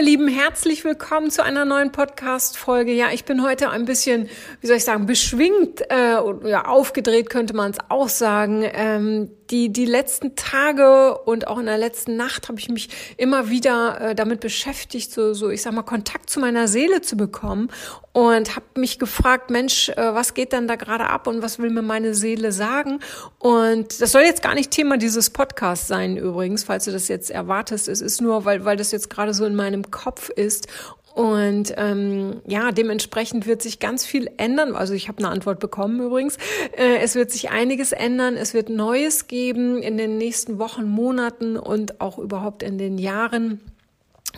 Ihr 0.00 0.06
Lieben, 0.06 0.28
herzlich 0.28 0.82
willkommen 0.82 1.30
zu 1.30 1.44
einer 1.44 1.66
neuen 1.66 1.92
Podcast-Folge. 1.92 2.90
Ja, 2.90 3.08
ich 3.12 3.26
bin 3.26 3.42
heute 3.42 3.68
ein 3.68 3.84
bisschen, 3.84 4.30
wie 4.62 4.66
soll 4.66 4.76
ich 4.76 4.84
sagen, 4.84 5.04
beschwingt, 5.04 5.82
äh, 5.90 6.48
ja, 6.48 6.64
aufgedreht 6.64 7.28
könnte 7.28 7.54
man 7.54 7.72
es 7.72 7.76
auch 7.90 8.08
sagen. 8.08 8.64
Ähm, 8.64 9.30
die, 9.50 9.72
die 9.72 9.84
letzten 9.84 10.36
Tage 10.36 11.18
und 11.18 11.48
auch 11.48 11.58
in 11.58 11.66
der 11.66 11.78
letzten 11.78 12.16
Nacht 12.16 12.48
habe 12.48 12.58
ich 12.58 12.68
mich 12.68 12.88
immer 13.16 13.50
wieder 13.50 14.00
äh, 14.00 14.14
damit 14.14 14.40
beschäftigt, 14.40 15.12
so, 15.12 15.34
so, 15.34 15.50
ich 15.50 15.62
sag 15.62 15.72
mal, 15.72 15.82
Kontakt 15.82 16.30
zu 16.30 16.40
meiner 16.40 16.68
Seele 16.68 17.00
zu 17.00 17.16
bekommen 17.16 17.68
und 18.12 18.56
habe 18.56 18.66
mich 18.76 18.98
gefragt, 18.98 19.50
Mensch, 19.50 19.88
äh, 19.90 19.96
was 19.96 20.34
geht 20.34 20.52
denn 20.52 20.68
da 20.68 20.76
gerade 20.76 21.06
ab 21.06 21.26
und 21.26 21.42
was 21.42 21.58
will 21.58 21.70
mir 21.70 21.82
meine 21.82 22.14
Seele 22.14 22.52
sagen? 22.52 23.00
Und 23.38 24.00
das 24.00 24.12
soll 24.12 24.22
jetzt 24.22 24.42
gar 24.42 24.54
nicht 24.54 24.70
Thema 24.70 24.96
dieses 24.96 25.30
Podcasts 25.30 25.86
sein 25.86 26.16
übrigens, 26.16 26.64
falls 26.64 26.84
du 26.84 26.92
das 26.92 27.08
jetzt 27.08 27.30
erwartest. 27.30 27.88
Es 27.88 28.00
ist 28.00 28.20
nur, 28.20 28.44
weil, 28.44 28.64
weil 28.64 28.76
das 28.76 28.92
jetzt 28.92 29.10
gerade 29.10 29.34
so 29.34 29.44
in 29.44 29.54
meinem 29.54 29.90
Kopf 29.90 30.28
ist 30.28 30.68
und 31.14 31.74
ähm, 31.76 32.40
ja, 32.46 32.70
dementsprechend 32.70 33.46
wird 33.46 33.62
sich 33.62 33.80
ganz 33.80 34.04
viel 34.04 34.30
ändern. 34.36 34.74
Also 34.74 34.94
ich 34.94 35.08
habe 35.08 35.18
eine 35.18 35.28
Antwort 35.28 35.58
bekommen 35.58 36.00
übrigens. 36.00 36.36
Äh, 36.76 36.98
es 37.02 37.14
wird 37.14 37.30
sich 37.30 37.50
einiges 37.50 37.92
ändern. 37.92 38.36
Es 38.36 38.54
wird 38.54 38.68
Neues 38.68 39.26
geben 39.26 39.82
in 39.82 39.96
den 39.96 40.18
nächsten 40.18 40.58
Wochen, 40.58 40.84
Monaten 40.84 41.56
und 41.56 42.00
auch 42.00 42.18
überhaupt 42.18 42.62
in 42.62 42.78
den 42.78 42.96
Jahren. 42.98 43.60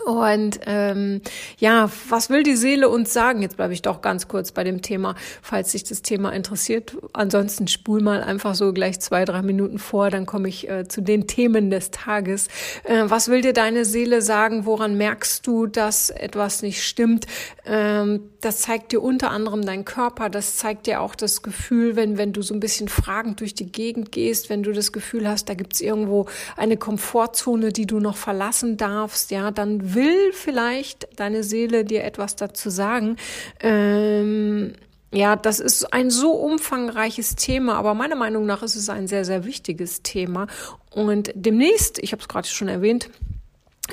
Und 0.05 0.61
ähm, 0.67 1.21
ja, 1.59 1.89
was 2.09 2.29
will 2.29 2.43
die 2.43 2.57
Seele 2.57 2.89
uns 2.89 3.13
sagen? 3.13 3.43
Jetzt 3.43 3.57
bleibe 3.57 3.73
ich 3.73 3.83
doch 3.83 4.01
ganz 4.01 4.27
kurz 4.27 4.51
bei 4.51 4.65
dem 4.65 4.83
Thema, 4.83 5.15
falls 5.43 5.73
sich 5.73 5.85
das 5.85 6.03
Thema 6.03 6.31
interessiert. 6.31 6.97
Ansonsten 7.13 7.69
spul 7.69 8.03
mal 8.03 8.23
einfach 8.23 8.55
so 8.55 8.73
gleich 8.73 8.99
zwei, 9.01 9.25
drei 9.25 9.43
Minuten 9.43 9.79
vor, 9.79 10.11
dann 10.11 10.27
komme 10.27 10.49
ich 10.49 10.69
äh, 10.69 10.89
zu 10.89 11.03
den 11.03 11.27
Themen 11.27 11.71
des 11.71 11.91
Tages. 11.91 12.49
Äh, 12.85 13.05
was 13.07 13.29
will 13.29 13.43
dir 13.43 13.53
deine 13.53 13.85
Seele 13.85 14.23
sagen? 14.23 14.67
Woran 14.67 14.97
merkst 14.97 15.47
du, 15.47 15.67
dass 15.67 16.11
etwas 16.11 16.63
nicht 16.63 16.83
stimmt? 16.83 17.27
Ähm, 17.65 18.21
das 18.41 18.63
zeigt 18.63 18.91
dir 18.91 19.01
unter 19.01 19.31
anderem 19.31 19.65
dein 19.65 19.85
Körper, 19.85 20.29
das 20.29 20.57
zeigt 20.57 20.89
dir 20.89 21.01
auch 21.01 21.15
das 21.15 21.43
Gefühl, 21.43 21.95
wenn, 21.95 22.19
wenn 22.19 22.33
du 22.33 22.43
so 22.43 22.55
ein 22.55 22.61
bisschen 22.61 22.89
fragend 22.89 23.39
durch 23.39 23.55
die 23.55 23.71
Gegend 23.71 24.11
gehst, 24.11 24.51
wenn 24.51 24.65
du 24.65 24.73
das 24.73 24.91
Gefühl 24.91 25.29
hast, 25.29 25.49
da 25.49 25.55
gibt's 25.55 25.81
irgendwo 25.81 26.27
eine 26.57 26.77
Komfortzone, 26.77 27.73
die 27.73 27.87
du 27.87 28.01
noch 28.01 28.17
verlassen 28.17 28.77
darfst, 28.77 29.31
ja, 29.31 29.53
dann 29.53 29.92
will 29.95 30.33
vielleicht 30.33 31.09
deine 31.17 31.45
Seele 31.45 31.85
dir 31.85 32.05
etwas 32.05 32.37
dazu 32.37 32.71
sagen. 32.71 33.17
Ähm, 33.61 34.73
ja, 35.13 35.37
das 35.37 35.61
ist 35.61 35.93
ein 35.93 36.11
so 36.11 36.33
umfangreiches 36.33 37.37
Thema, 37.37 37.75
aber 37.75 37.95
meiner 37.95 38.17
Meinung 38.17 38.47
nach 38.47 38.63
ist 38.63 38.77
es 38.77 38.89
ein 38.89 39.07
sehr, 39.07 39.25
sehr 39.25 39.45
wichtiges 39.45 40.03
Thema. 40.03 40.47
Und 40.91 41.31
demnächst, 41.35 41.99
ich 41.99 42.13
habe 42.13 42.23
es 42.23 42.29
gerade 42.29 42.49
schon 42.49 42.69
erwähnt, 42.69 43.11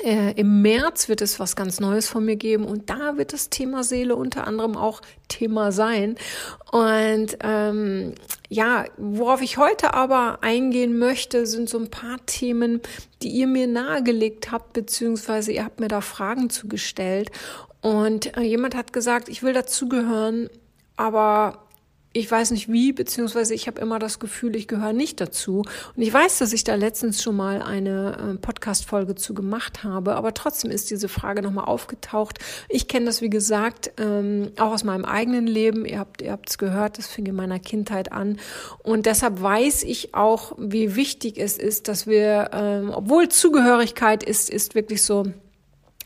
äh, 0.04 0.32
Im 0.32 0.62
März 0.62 1.08
wird 1.08 1.20
es 1.20 1.40
was 1.40 1.56
ganz 1.56 1.80
Neues 1.80 2.08
von 2.08 2.24
mir 2.24 2.36
geben 2.36 2.64
und 2.64 2.88
da 2.88 3.16
wird 3.16 3.32
das 3.32 3.50
Thema 3.50 3.82
Seele 3.82 4.16
unter 4.16 4.46
anderem 4.46 4.76
auch 4.76 5.02
Thema 5.28 5.72
sein. 5.72 6.16
Und 6.70 7.36
ähm, 7.42 8.14
ja, 8.52 8.84
worauf 8.96 9.42
ich 9.42 9.58
heute 9.58 9.94
aber 9.94 10.38
eingehen 10.42 10.98
möchte, 10.98 11.46
sind 11.46 11.68
so 11.68 11.78
ein 11.78 11.88
paar 11.88 12.18
Themen, 12.26 12.82
die 13.22 13.28
ihr 13.28 13.46
mir 13.46 13.68
nahegelegt 13.68 14.50
habt, 14.50 14.72
beziehungsweise 14.72 15.52
ihr 15.52 15.64
habt 15.64 15.78
mir 15.78 15.86
da 15.86 16.00
Fragen 16.00 16.50
zugestellt. 16.50 17.30
Und 17.80 18.36
äh, 18.36 18.40
jemand 18.40 18.74
hat 18.74 18.92
gesagt, 18.92 19.28
ich 19.28 19.44
will 19.44 19.52
dazugehören, 19.52 20.50
aber 20.96 21.68
ich 22.12 22.28
weiß 22.28 22.50
nicht 22.50 22.70
wie, 22.70 22.92
beziehungsweise 22.92 23.54
ich 23.54 23.68
habe 23.68 23.80
immer 23.80 24.00
das 24.00 24.18
Gefühl, 24.18 24.56
ich 24.56 24.66
gehöre 24.66 24.92
nicht 24.92 25.20
dazu. 25.20 25.58
Und 25.94 26.02
ich 26.02 26.12
weiß, 26.12 26.38
dass 26.38 26.52
ich 26.52 26.64
da 26.64 26.74
letztens 26.74 27.22
schon 27.22 27.36
mal 27.36 27.62
eine 27.62 28.34
äh, 28.34 28.38
Podcast-Folge 28.38 29.14
zu 29.14 29.32
gemacht 29.32 29.84
habe, 29.84 30.16
aber 30.16 30.34
trotzdem 30.34 30.72
ist 30.72 30.90
diese 30.90 31.08
Frage 31.08 31.40
nochmal 31.40 31.66
aufgetaucht. 31.66 32.40
Ich 32.68 32.88
kenne 32.88 33.06
das, 33.06 33.22
wie 33.22 33.30
gesagt, 33.30 33.92
ähm, 33.98 34.50
auch 34.58 34.72
aus 34.72 34.82
meinem 34.82 35.04
eigenen 35.04 35.46
Leben. 35.46 35.86
Ihr 35.86 36.00
habt 36.00 36.20
ihr 36.20 36.32
habt 36.32 36.50
es 36.50 36.58
gehört, 36.58 36.98
das 36.98 37.06
fing 37.06 37.26
in 37.26 37.36
meiner 37.36 37.60
Kindheit 37.60 38.10
an. 38.10 38.40
Und 38.82 39.06
deshalb 39.06 39.40
weiß 39.40 39.84
ich 39.84 40.12
auch, 40.12 40.56
wie 40.58 40.96
wichtig 40.96 41.38
es 41.38 41.58
ist, 41.58 41.86
dass 41.86 42.08
wir, 42.08 42.50
ähm, 42.52 42.90
obwohl 42.92 43.28
Zugehörigkeit 43.28 44.24
ist, 44.24 44.50
ist 44.50 44.74
wirklich 44.74 45.02
so 45.02 45.26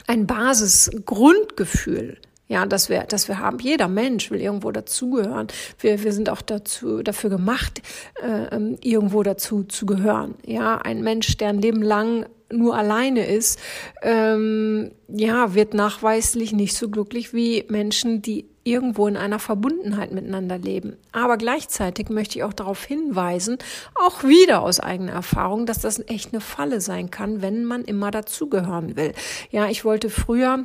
ein 0.06 0.26
Basisgrundgefühl 0.26 2.18
ja, 2.46 2.66
dass 2.66 2.88
wir, 2.88 3.04
dass 3.04 3.28
wir 3.28 3.38
haben. 3.38 3.58
Jeder 3.58 3.88
Mensch 3.88 4.30
will 4.30 4.40
irgendwo 4.40 4.70
dazugehören. 4.70 5.48
Wir, 5.78 6.02
wir 6.02 6.12
sind 6.12 6.28
auch 6.28 6.42
dazu, 6.42 7.02
dafür 7.02 7.30
gemacht, 7.30 7.82
äh, 8.22 8.54
ähm, 8.54 8.76
irgendwo 8.82 9.22
dazu 9.22 9.64
zu 9.64 9.86
gehören. 9.86 10.34
Ja, 10.44 10.76
ein 10.78 11.02
Mensch, 11.02 11.36
der 11.38 11.48
ein 11.48 11.60
Leben 11.60 11.82
lang 11.82 12.26
nur 12.52 12.76
alleine 12.76 13.26
ist, 13.26 13.58
ähm, 14.02 14.92
ja, 15.08 15.54
wird 15.54 15.74
nachweislich 15.74 16.52
nicht 16.52 16.76
so 16.76 16.88
glücklich 16.88 17.32
wie 17.32 17.64
Menschen, 17.68 18.22
die 18.22 18.46
irgendwo 18.64 19.06
in 19.06 19.16
einer 19.16 19.38
Verbundenheit 19.38 20.12
miteinander 20.12 20.58
leben. 20.58 20.96
Aber 21.12 21.36
gleichzeitig 21.36 22.08
möchte 22.08 22.38
ich 22.38 22.44
auch 22.44 22.52
darauf 22.52 22.82
hinweisen, 22.84 23.58
auch 23.94 24.24
wieder 24.24 24.62
aus 24.62 24.80
eigener 24.80 25.12
Erfahrung, 25.12 25.66
dass 25.66 25.80
das 25.80 26.00
echt 26.08 26.32
eine 26.32 26.40
Falle 26.40 26.80
sein 26.80 27.10
kann, 27.10 27.42
wenn 27.42 27.64
man 27.64 27.84
immer 27.84 28.10
dazugehören 28.10 28.96
will. 28.96 29.12
Ja, 29.50 29.68
ich 29.68 29.84
wollte 29.84 30.08
früher 30.08 30.64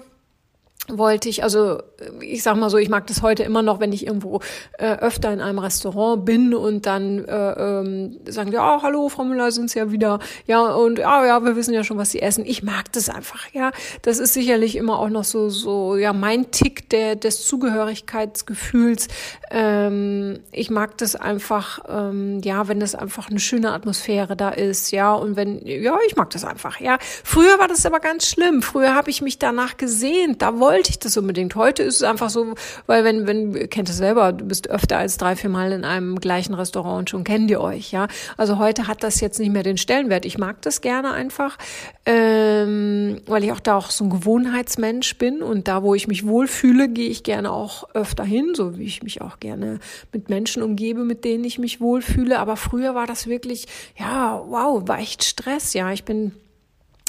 wollte 0.98 1.30
ich, 1.30 1.44
also 1.44 1.82
ich 2.22 2.44
sag 2.44 2.58
mal 2.58 2.70
so, 2.70 2.78
ich 2.78 2.90
mag 2.90 3.08
das 3.08 3.22
heute 3.22 3.44
immer 3.44 3.62
noch, 3.62 3.80
wenn 3.80 3.92
ich 3.92 4.06
irgendwo 4.06 4.42
äh, 4.78 4.96
öfter 4.98 5.32
in 5.32 5.42
einem 5.42 5.60
Restaurant 5.60 6.26
bin 6.26 6.54
und 6.54 6.86
dann 6.86 7.26
äh, 7.26 7.52
ähm, 7.52 8.20
sagen 8.28 8.52
die, 8.52 8.58
oh, 8.58 8.82
hallo, 8.82 9.10
Frau 9.10 9.24
Müller, 9.24 9.52
sind's 9.52 9.74
ja 9.74 9.92
wieder, 9.92 10.20
ja, 10.46 10.66
und 10.66 11.00
ja, 11.00 11.26
ja, 11.26 11.44
wir 11.44 11.56
wissen 11.56 11.74
ja 11.74 11.84
schon, 11.84 11.98
was 11.98 12.12
Sie 12.12 12.22
essen. 12.22 12.46
Ich 12.46 12.64
mag 12.64 12.92
das 12.94 13.10
einfach, 13.10 13.48
ja. 13.54 13.72
Das 14.02 14.20
ist 14.20 14.34
sicherlich 14.34 14.76
immer 14.76 15.00
auch 15.00 15.10
noch 15.10 15.24
so, 15.24 15.50
so, 15.50 15.96
ja, 15.96 16.14
mein 16.14 16.52
Tick 16.52 16.90
der, 16.90 17.16
des 17.16 17.46
Zugehörigkeitsgefühls. 17.46 19.08
Ähm, 19.52 20.40
ich 20.52 20.70
mag 20.70 20.98
das 20.98 21.16
einfach, 21.16 21.80
ähm, 21.88 22.42
ja, 22.44 22.68
wenn 22.68 22.80
das 22.80 22.96
einfach 22.96 23.30
eine 23.30 23.40
schöne 23.40 23.72
Atmosphäre 23.72 24.36
da 24.36 24.50
ist, 24.50 24.92
ja, 24.92 25.14
und 25.14 25.36
wenn, 25.36 25.66
ja, 25.66 25.98
ich 26.08 26.16
mag 26.16 26.30
das 26.30 26.46
einfach, 26.46 26.80
ja. 26.80 26.98
Früher 27.24 27.60
war 27.60 27.68
das 27.68 27.86
aber 27.86 28.00
ganz 28.00 28.28
schlimm. 28.28 28.62
Früher 28.62 28.96
habe 28.96 29.10
ich 29.10 29.22
mich 29.22 29.40
danach 29.40 29.78
gesehnt, 29.78 30.42
da 30.42 30.60
wollte 30.60 30.79
wollte 30.80 30.92
ich 30.92 31.00
das 31.00 31.18
unbedingt. 31.18 31.56
Heute 31.56 31.84
ist 31.84 31.96
es 31.98 32.04
einfach 32.04 32.30
so, 32.30 32.56
weil 32.88 33.04
wenn, 33.04 33.28
wenn, 33.28 33.70
kennt 33.70 33.90
es 33.90 33.98
selber, 33.98 34.32
du 34.32 34.46
bist 34.46 34.70
öfter 34.70 34.98
als 34.98 35.18
drei, 35.18 35.36
vier 35.36 35.50
Mal 35.50 35.74
in 35.74 35.84
einem 35.84 36.16
gleichen 36.22 36.54
Restaurant 36.54 37.00
und 37.00 37.10
schon 37.10 37.26
kennt 37.26 37.52
ihr 37.52 37.60
euch, 37.60 37.92
ja. 37.92 38.08
Also 38.38 38.60
heute 38.60 38.88
hat 38.88 39.04
das 39.04 39.20
jetzt 39.20 39.42
nicht 39.42 39.52
mehr 39.52 39.64
den 39.64 39.78
Stellenwert. 39.78 40.24
Ich 40.24 40.38
mag 40.38 40.62
das 40.62 40.80
gerne 40.80 41.12
einfach, 41.12 41.58
ähm, 42.06 43.20
weil 43.26 43.44
ich 43.44 43.52
auch 43.52 43.60
da 43.60 43.76
auch 43.76 43.92
so 43.92 44.06
ein 44.06 44.10
Gewohnheitsmensch 44.10 45.18
bin 45.18 45.44
und 45.44 45.68
da, 45.68 45.84
wo 45.84 45.96
ich 45.96 46.08
mich 46.08 46.26
wohlfühle, 46.26 46.88
gehe 46.88 47.10
ich 47.10 47.24
gerne 47.24 47.52
auch 47.52 47.94
öfter 47.94 48.24
hin, 48.24 48.54
so 48.56 48.78
wie 48.78 48.86
ich 48.86 49.04
mich 49.04 49.20
auch 49.20 49.42
gerne 49.42 49.80
mit 50.14 50.30
Menschen 50.30 50.64
umgebe, 50.64 51.04
mit 51.04 51.26
denen 51.26 51.44
ich 51.44 51.60
mich 51.60 51.82
wohlfühle. 51.82 52.40
Aber 52.40 52.56
früher 52.56 52.96
war 52.96 53.06
das 53.06 53.28
wirklich, 53.28 53.68
ja, 53.98 54.42
wow, 54.48 54.88
war 54.88 55.00
echt 55.00 55.26
Stress, 55.26 55.74
ja. 55.74 55.92
Ich 55.92 56.06
bin 56.06 56.32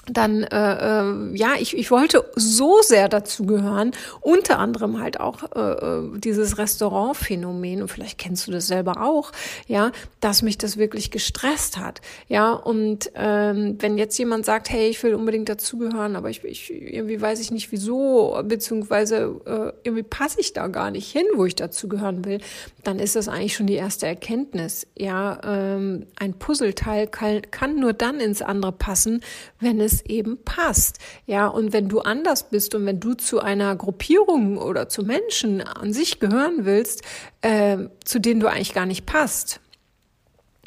dann 0.07 0.43
äh, 0.45 1.03
äh, 1.03 1.37
ja, 1.37 1.55
ich, 1.59 1.77
ich 1.77 1.91
wollte 1.91 2.25
so 2.35 2.81
sehr 2.83 3.09
dazugehören, 3.09 3.93
unter 4.21 4.59
anderem 4.59 5.01
halt 5.01 5.21
auch 5.21 5.43
äh, 5.55 5.61
äh, 5.61 6.19
dieses 6.19 6.59
Restaurantphänomen 6.59 7.83
und 7.83 7.89
vielleicht 7.89 8.19
kennst 8.19 8.47
du 8.47 8.53
das 8.53 8.67
selber 8.67 9.03
auch, 9.03 9.33
ja, 9.67 9.93
dass 10.21 10.43
mich 10.43 10.59
das 10.59 10.79
wirklich 10.79 11.11
gestresst 11.11 11.77
hat, 11.77 12.01
ja 12.29 12.53
und 12.53 13.11
ähm, 13.15 13.77
wenn 13.79 13.99
jetzt 13.99 14.19
jemand 14.19 14.47
sagt, 14.47 14.71
hey, 14.71 14.89
ich 14.89 15.03
will 15.03 15.15
unbedingt 15.15 15.49
dazugehören, 15.49 16.17
aber 16.17 16.31
ich, 16.31 16.43
ich 16.45 16.71
irgendwie 16.71 17.21
weiß 17.21 17.41
ich 17.41 17.51
nicht 17.51 17.71
wieso, 17.71 18.41
beziehungsweise 18.45 19.41
äh, 19.45 19.73
irgendwie 19.85 20.03
passe 20.03 20.41
ich 20.41 20.53
da 20.53 20.69
gar 20.69 20.91
nicht 20.91 21.11
hin, 21.11 21.27
wo 21.35 21.45
ich 21.45 21.55
dazugehören 21.57 22.25
will, 22.25 22.41
dann 22.85 22.99
ist 22.99 23.17
das 23.17 23.29
eigentlich 23.29 23.55
schon 23.55 23.67
die 23.67 23.75
erste 23.75 24.07
Erkenntnis, 24.07 24.87
ja, 24.97 25.39
ähm, 25.45 26.07
ein 26.17 26.35
Puzzleteil 26.35 27.07
kann, 27.07 27.43
kann 27.51 27.79
nur 27.79 27.93
dann 27.93 28.19
ins 28.19 28.41
andere 28.43 28.73
passen, 28.73 29.23
wenn 29.61 29.81
es 29.81 29.90
eben 30.07 30.43
passt. 30.45 30.99
Ja, 31.27 31.47
und 31.47 31.73
wenn 31.73 31.89
du 31.89 32.01
anders 32.01 32.51
bist 32.51 32.75
und 32.75 32.87
wenn 32.87 33.01
du 33.01 33.15
zu 33.15 33.41
einer 33.41 33.77
Gruppierung 33.77 34.59
oder 34.59 34.89
zu 34.89 35.03
Menschen 35.03 35.61
an 35.61 35.93
sich 35.93 36.21
gehören 36.21 36.65
willst, 36.65 37.03
äh, 37.43 37.79
zu 38.05 38.19
denen 38.21 38.41
du 38.41 38.49
eigentlich 38.49 38.75
gar 38.75 38.87
nicht 38.87 39.07
passt, 39.07 39.61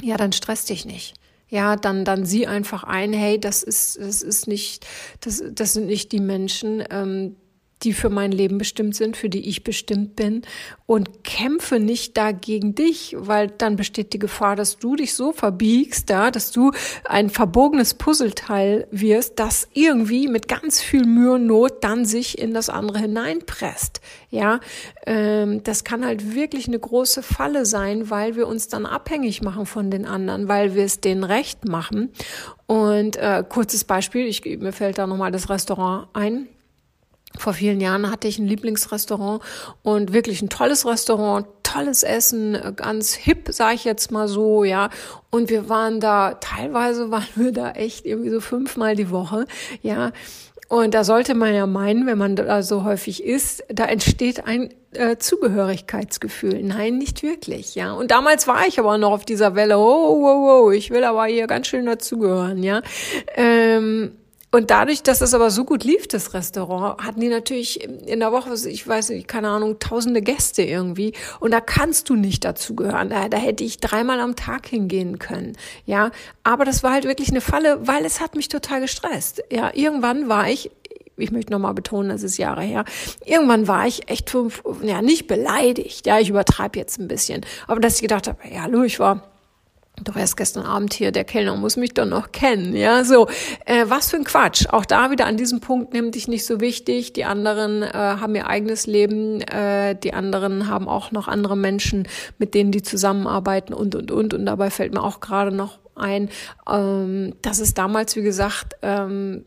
ja, 0.02 0.18
dann 0.18 0.32
stress 0.32 0.66
dich 0.66 0.86
nicht 0.86 1.16
ja, 1.54 1.76
dann, 1.76 2.04
dann 2.04 2.26
sieh 2.26 2.48
einfach 2.48 2.84
ein, 2.84 3.14
hey, 3.14 3.40
das 3.40 3.62
ist, 3.62 4.00
das 4.00 4.24
ist 4.24 4.48
nicht, 4.48 4.88
das, 5.20 5.44
das 5.52 5.74
sind 5.74 5.86
nicht 5.86 6.12
die 6.12 6.20
Menschen, 6.20 6.84
ähm, 6.90 7.36
die 7.84 7.94
für 7.94 8.10
mein 8.10 8.32
Leben 8.32 8.58
bestimmt 8.58 8.96
sind, 8.96 9.18
für 9.18 9.30
die 9.30 9.48
ich 9.48 9.64
bestimmt 9.64 10.16
bin 10.16 10.44
und 10.86 11.24
kämpfe 11.24 11.80
nicht 11.80 12.18
dagegen 12.18 12.76
dich, 12.76 13.16
weil 13.18 13.48
dann 13.48 13.76
besteht 13.76 14.14
die 14.14 14.20
Gefahr, 14.20 14.56
dass 14.56 14.78
du 14.78 14.96
dich 14.96 15.14
so 15.14 15.32
verbiegst, 15.32 16.10
da, 16.10 16.32
dass 16.32 16.52
du 16.52 16.72
ein 17.06 17.30
verbogenes 17.30 17.96
Puzzleteil 17.96 18.88
wirst, 18.92 19.40
das 19.40 19.68
irgendwie 19.74 20.28
mit 20.28 20.48
ganz 20.48 20.82
viel 20.82 21.06
Mühe 21.06 21.34
und 21.34 21.48
Not 21.48 21.84
dann 21.84 22.06
sich 22.06 22.38
in 22.38 22.54
das 22.54 22.70
andere 22.70 23.00
hineinpresst. 23.00 24.02
Ja, 24.30 24.60
ähm, 25.06 25.64
das 25.64 25.84
kann 25.84 26.06
halt 26.06 26.36
wirklich 26.36 26.68
eine 26.68 26.80
große 26.80 27.24
Falle 27.24 27.66
sein, 27.66 28.10
weil 28.10 28.36
wir 28.36 28.48
uns 28.48 28.68
dann 28.68 28.86
abhängig 28.86 29.42
machen 29.42 29.66
von 29.66 29.92
den 29.92 30.06
anderen, 30.06 30.48
weil 30.48 30.76
wir 30.76 30.86
es 30.86 31.02
denen 31.02 31.24
recht 31.24 31.66
machen. 31.66 32.12
Und 32.66 33.18
äh, 33.18 33.44
kurzes 33.48 33.84
Beispiel, 33.84 34.26
ich, 34.26 34.44
mir 34.44 34.74
fällt 34.74 34.98
da 34.98 35.06
nochmal 35.06 35.32
das 35.32 35.50
Restaurant 35.50 36.08
ein 36.14 36.48
vor 37.38 37.54
vielen 37.54 37.82
Jahren 37.82 38.10
hatte 38.12 38.28
ich 38.28 38.40
ein 38.40 38.48
Lieblingsrestaurant 38.48 39.42
und 39.82 40.14
wirklich 40.14 40.42
ein 40.42 40.50
tolles 40.50 40.86
Restaurant, 40.86 41.48
tolles 41.64 42.04
Essen, 42.04 42.58
ganz 42.76 43.14
hip, 43.14 43.50
sage 43.52 43.76
ich 43.76 43.84
jetzt 43.84 44.12
mal 44.12 44.28
so, 44.28 44.64
ja. 44.64 44.90
Und 45.32 45.50
wir 45.50 45.70
waren 45.70 46.00
da, 46.00 46.36
teilweise 46.36 47.12
waren 47.12 47.28
wir 47.36 47.52
da 47.52 47.72
echt 47.72 48.06
irgendwie 48.06 48.30
so 48.30 48.40
fünfmal 48.40 48.96
die 48.96 49.10
Woche, 49.10 49.46
ja. 49.82 50.12
Und 50.70 50.94
da 50.96 51.04
sollte 51.04 51.36
man 51.36 51.54
ja 51.54 51.68
meinen, 51.68 52.08
wenn 52.08 52.18
man 52.18 52.36
da 52.36 52.64
so 52.64 52.84
häufig 52.84 53.24
ist, 53.24 53.64
da 53.68 53.86
entsteht 53.86 54.48
ein 54.48 54.74
äh, 54.94 55.18
Zugehörigkeitsgefühl. 55.18 56.64
Nein, 56.64 56.98
nicht 56.98 57.22
wirklich, 57.22 57.76
ja. 57.76 57.94
Und 57.94 58.12
damals 58.12 58.48
war 58.48 58.66
ich 58.66 58.80
aber 58.80 58.98
noch 58.98 59.12
auf 59.12 59.26
dieser 59.26 59.54
Welle, 59.56 59.78
oh, 59.78 59.82
oh, 59.82 60.66
oh, 60.66 60.72
ich 60.72 60.90
will 60.90 61.04
aber 61.04 61.26
hier 61.26 61.46
ganz 61.46 61.68
schön 61.68 61.86
dazugehören, 61.86 62.64
ja. 62.64 62.82
Ähm, 63.36 64.14
und 64.54 64.70
dadurch, 64.70 65.02
dass 65.02 65.22
es 65.22 65.34
aber 65.34 65.50
so 65.50 65.66
gut 65.66 65.84
lief, 65.84 66.08
das 66.08 66.36
Restaurant, 66.36 67.04
hatten 67.04 67.20
die 67.20 67.28
natürlich 67.28 67.84
in 67.84 68.20
der 68.20 68.32
Woche, 68.32 68.54
ich 68.70 68.88
weiß 68.88 69.10
nicht, 69.10 69.28
keine 69.28 69.50
Ahnung, 69.50 69.80
tausende 69.80 70.22
Gäste 70.22 70.62
irgendwie. 70.62 71.14
Und 71.40 71.50
da 71.50 71.60
kannst 71.60 72.08
du 72.08 72.16
nicht 72.16 72.46
dazugehören. 72.46 73.10
Da, 73.10 73.30
da 73.30 73.38
hätte 73.38 73.64
ich 73.64 73.80
dreimal 73.80 74.20
am 74.20 74.36
Tag 74.36 74.68
hingehen 74.68 75.18
können. 75.18 75.58
Ja, 75.88 76.12
aber 76.44 76.66
das 76.66 76.84
war 76.84 76.92
halt 76.92 77.06
wirklich 77.06 77.30
eine 77.30 77.42
Falle, 77.42 77.88
weil 77.88 78.06
es 78.06 78.22
hat 78.22 78.36
mich 78.36 78.48
total 78.48 78.82
gestresst. 78.82 79.44
Ja, 79.52 79.72
irgendwann 79.74 80.30
war 80.30 80.48
ich 80.48 80.70
ich 81.18 81.32
möchte 81.32 81.52
nochmal 81.52 81.74
betonen, 81.74 82.10
das 82.10 82.22
ist 82.22 82.38
Jahre 82.38 82.62
her. 82.62 82.86
Irgendwann 83.26 83.68
war 83.68 83.88
ich 83.88 84.10
echt 84.10 84.30
fünf, 84.30 84.64
ja, 84.84 85.02
nicht 85.02 85.28
beleidigt. 85.28 86.06
Ja, 86.06 86.20
ich 86.20 86.30
übertreibe 86.30 86.78
jetzt 86.78 87.00
ein 87.00 87.08
bisschen. 87.08 87.42
Aber 87.68 87.80
dass 87.80 87.96
ich 87.96 88.02
gedacht 88.02 88.28
habe, 88.28 88.38
ja, 88.52 88.64
hallo, 88.64 88.84
ich 88.84 89.00
war 89.00 89.33
doch 90.02 90.16
erst 90.16 90.38
gestern 90.38 90.66
Abend 90.66 90.94
hier, 90.94 91.12
der 91.12 91.24
Kellner 91.24 91.56
muss 91.56 91.78
mich 91.78 91.94
doch 91.94 92.06
noch 92.06 92.32
kennen, 92.32 92.76
ja, 92.76 93.04
so, 93.04 93.28
äh, 93.66 93.86
was 93.88 94.10
für 94.10 94.18
ein 94.18 94.24
Quatsch. 94.24 94.66
Auch 94.70 94.86
da 94.86 95.12
wieder 95.12 95.28
an 95.28 95.38
diesem 95.38 95.60
Punkt 95.60 95.94
nimm 95.94 96.12
dich 96.12 96.28
nicht 96.28 96.46
so 96.46 96.60
wichtig. 96.60 97.14
Die 97.14 97.26
anderen 97.26 97.84
äh, 97.84 97.92
haben 97.94 98.34
ihr 98.34 98.48
eigenes 98.48 98.88
Leben, 98.88 99.42
äh, 99.42 99.96
die 99.96 100.14
anderen 100.14 100.68
haben 100.68 100.88
auch 100.88 101.12
noch 101.12 101.28
andere 101.28 101.56
Menschen, 101.56 102.08
mit 102.40 102.56
denen 102.56 102.72
die 102.72 102.82
zusammenarbeiten 102.82 103.74
und, 103.74 103.94
und, 103.94 104.12
und. 104.12 104.34
Und 104.34 104.46
dabei 104.46 104.72
fällt 104.72 104.94
mir 104.94 105.04
auch 105.04 105.20
gerade 105.20 105.56
noch 105.56 105.80
ein, 105.96 106.30
ähm, 106.68 107.36
dass 107.44 107.60
es 107.60 107.76
damals, 107.76 108.16
wie 108.16 108.24
gesagt, 108.24 108.76
ähm, 108.82 109.46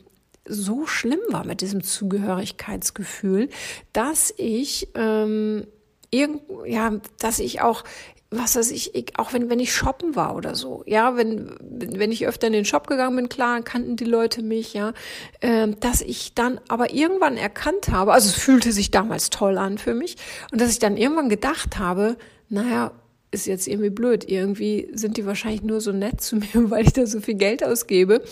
so 0.49 0.87
schlimm 0.87 1.19
war 1.31 1.45
mit 1.45 1.61
diesem 1.61 1.83
Zugehörigkeitsgefühl, 1.83 3.49
dass 3.93 4.33
ich 4.37 4.89
ähm, 4.95 5.67
irgend, 6.11 6.43
ja, 6.67 6.93
dass 7.19 7.41
ich 7.41 7.61
auch 7.63 7.83
was 8.31 8.57
weiß 8.57 8.71
ich, 8.73 8.95
ich, 8.95 9.19
auch 9.19 9.33
wenn, 9.33 9.49
wenn 9.51 9.61
ich 9.61 9.73
shoppen 9.73 10.17
war 10.17 10.35
oder 10.35 10.55
so, 10.55 10.83
ja, 10.87 11.17
wenn, 11.17 11.55
wenn 11.61 12.11
ich 12.11 12.27
öfter 12.27 12.49
in 12.49 12.53
den 12.53 12.65
Shop 12.65 12.89
gegangen 12.89 13.17
bin, 13.17 13.29
klar, 13.29 13.63
kannten 13.63 13.97
die 13.97 14.05
Leute 14.05 14.43
mich, 14.43 14.75
ja, 14.75 14.93
äh, 15.41 15.69
dass 15.81 16.01
ich 16.01 16.35
dann 16.35 16.61
aber 16.69 16.93
irgendwann 16.93 17.37
erkannt 17.37 17.89
habe, 17.91 18.13
also 18.13 18.29
es 18.29 18.35
fühlte 18.35 18.73
sich 18.73 18.91
damals 18.91 19.31
toll 19.31 19.59
an 19.59 19.79
für 19.79 19.95
mich, 19.95 20.17
und 20.51 20.61
dass 20.61 20.71
ich 20.71 20.81
dann 20.81 20.97
irgendwann 20.97 21.29
gedacht 21.29 21.79
habe, 21.79 22.17
naja, 22.49 22.93
ist 23.31 23.47
jetzt 23.47 23.69
irgendwie 23.69 23.91
blöd, 23.91 24.29
irgendwie 24.29 24.89
sind 24.93 25.17
die 25.17 25.27
wahrscheinlich 25.27 25.63
nur 25.63 25.81
so 25.81 25.93
nett 25.93 26.21
zu 26.21 26.37
mir, 26.55 26.71
weil 26.71 26.85
ich 26.85 26.93
da 26.93 27.07
so 27.07 27.21
viel 27.21 27.35
Geld 27.35 27.63
ausgebe. 27.63 28.23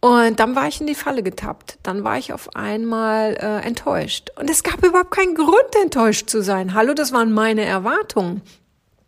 Und 0.00 0.38
dann 0.38 0.54
war 0.54 0.68
ich 0.68 0.80
in 0.80 0.86
die 0.86 0.94
Falle 0.94 1.22
getappt. 1.22 1.78
Dann 1.82 2.04
war 2.04 2.18
ich 2.18 2.32
auf 2.32 2.54
einmal 2.54 3.34
äh, 3.34 3.66
enttäuscht. 3.66 4.30
Und 4.38 4.48
es 4.50 4.62
gab 4.62 4.84
überhaupt 4.84 5.10
keinen 5.10 5.34
Grund, 5.34 5.74
enttäuscht 5.82 6.28
zu 6.28 6.42
sein. 6.42 6.74
Hallo, 6.74 6.92
das 6.92 7.12
waren 7.12 7.32
meine 7.32 7.64
Erwartungen. 7.64 8.42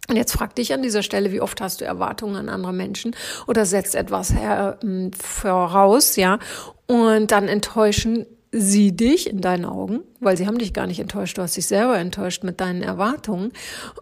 Und 0.08 0.16
jetzt 0.16 0.32
frag 0.32 0.54
dich 0.54 0.72
an 0.72 0.82
dieser 0.82 1.02
Stelle, 1.02 1.32
wie 1.32 1.40
oft 1.40 1.60
hast 1.60 1.80
du 1.80 1.84
Erwartungen 1.84 2.36
an 2.36 2.48
andere 2.48 2.72
Menschen? 2.72 3.14
Oder 3.46 3.66
setzt 3.66 3.94
etwas 3.94 4.32
her, 4.34 4.78
äh, 4.82 5.10
voraus, 5.16 6.16
ja, 6.16 6.38
und 6.86 7.30
dann 7.30 7.48
enttäuschen 7.48 8.26
sie 8.50 8.96
dich 8.96 9.28
in 9.28 9.42
deinen 9.42 9.66
Augen, 9.66 10.00
weil 10.20 10.36
sie 10.36 10.46
haben 10.46 10.58
dich 10.58 10.72
gar 10.72 10.86
nicht 10.86 11.00
enttäuscht, 11.00 11.38
du 11.38 11.42
hast 11.42 11.56
dich 11.56 11.66
selber 11.66 11.98
enttäuscht 11.98 12.42
mit 12.42 12.60
deinen 12.60 12.82
Erwartungen. 12.82 13.52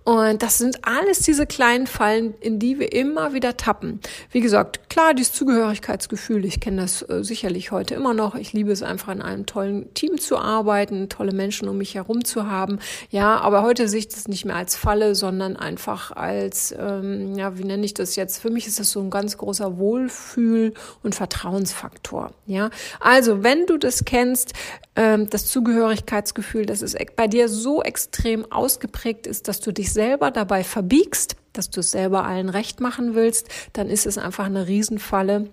Und 0.04 0.42
das 0.42 0.58
sind 0.58 0.78
alles 0.86 1.20
diese 1.20 1.46
kleinen 1.46 1.86
Fallen, 1.86 2.34
in 2.40 2.58
die 2.58 2.78
wir 2.78 2.92
immer 2.92 3.34
wieder 3.34 3.56
tappen. 3.56 4.00
Wie 4.30 4.40
gesagt, 4.40 4.88
klar, 4.88 5.14
dieses 5.14 5.32
Zugehörigkeitsgefühl, 5.32 6.44
ich 6.44 6.60
kenne 6.60 6.82
das 6.82 7.02
äh, 7.02 7.22
sicherlich 7.22 7.70
heute 7.70 7.94
immer 7.94 8.14
noch. 8.14 8.34
Ich 8.34 8.52
liebe 8.52 8.72
es 8.72 8.82
einfach 8.82 9.12
in 9.12 9.20
einem 9.20 9.46
tollen 9.46 9.92
Team 9.94 10.18
zu 10.18 10.38
arbeiten, 10.38 11.08
tolle 11.08 11.32
Menschen 11.32 11.68
um 11.68 11.78
mich 11.78 11.94
herum 11.94 12.24
zu 12.24 12.46
haben. 12.46 12.78
Ja, 13.10 13.38
aber 13.38 13.62
heute 13.62 13.88
sehe 13.88 13.98
ich 13.98 14.08
das 14.08 14.28
nicht 14.28 14.44
mehr 14.44 14.56
als 14.56 14.76
Falle, 14.76 15.14
sondern 15.14 15.56
einfach 15.56 16.12
als, 16.12 16.74
ähm, 16.78 17.36
ja, 17.36 17.58
wie 17.58 17.64
nenne 17.64 17.84
ich 17.84 17.94
das 17.94 18.16
jetzt? 18.16 18.38
Für 18.38 18.50
mich 18.50 18.66
ist 18.66 18.80
das 18.80 18.90
so 18.90 19.00
ein 19.00 19.10
ganz 19.10 19.36
großer 19.36 19.78
Wohlfühl- 19.78 20.72
und 21.02 21.14
Vertrauensfaktor. 21.14 22.32
Ja, 22.46 22.70
also 23.00 23.42
wenn 23.42 23.66
du 23.66 23.76
das 23.76 24.04
kennst, 24.04 24.54
ähm, 24.96 25.28
das 25.28 25.46
Zugehörigkeitsgefühl, 25.46 26.05
dass 26.06 26.82
es 26.82 26.96
bei 27.16 27.26
dir 27.26 27.48
so 27.48 27.82
extrem 27.82 28.50
ausgeprägt 28.50 29.26
ist, 29.26 29.48
dass 29.48 29.60
du 29.60 29.72
dich 29.72 29.92
selber 29.92 30.30
dabei 30.30 30.64
verbiegst, 30.64 31.36
dass 31.52 31.70
du 31.70 31.80
es 31.80 31.90
selber 31.90 32.24
allen 32.24 32.48
recht 32.48 32.80
machen 32.80 33.14
willst, 33.14 33.48
dann 33.72 33.88
ist 33.88 34.06
es 34.06 34.18
einfach 34.18 34.46
eine 34.46 34.66
Riesenfalle. 34.66 35.50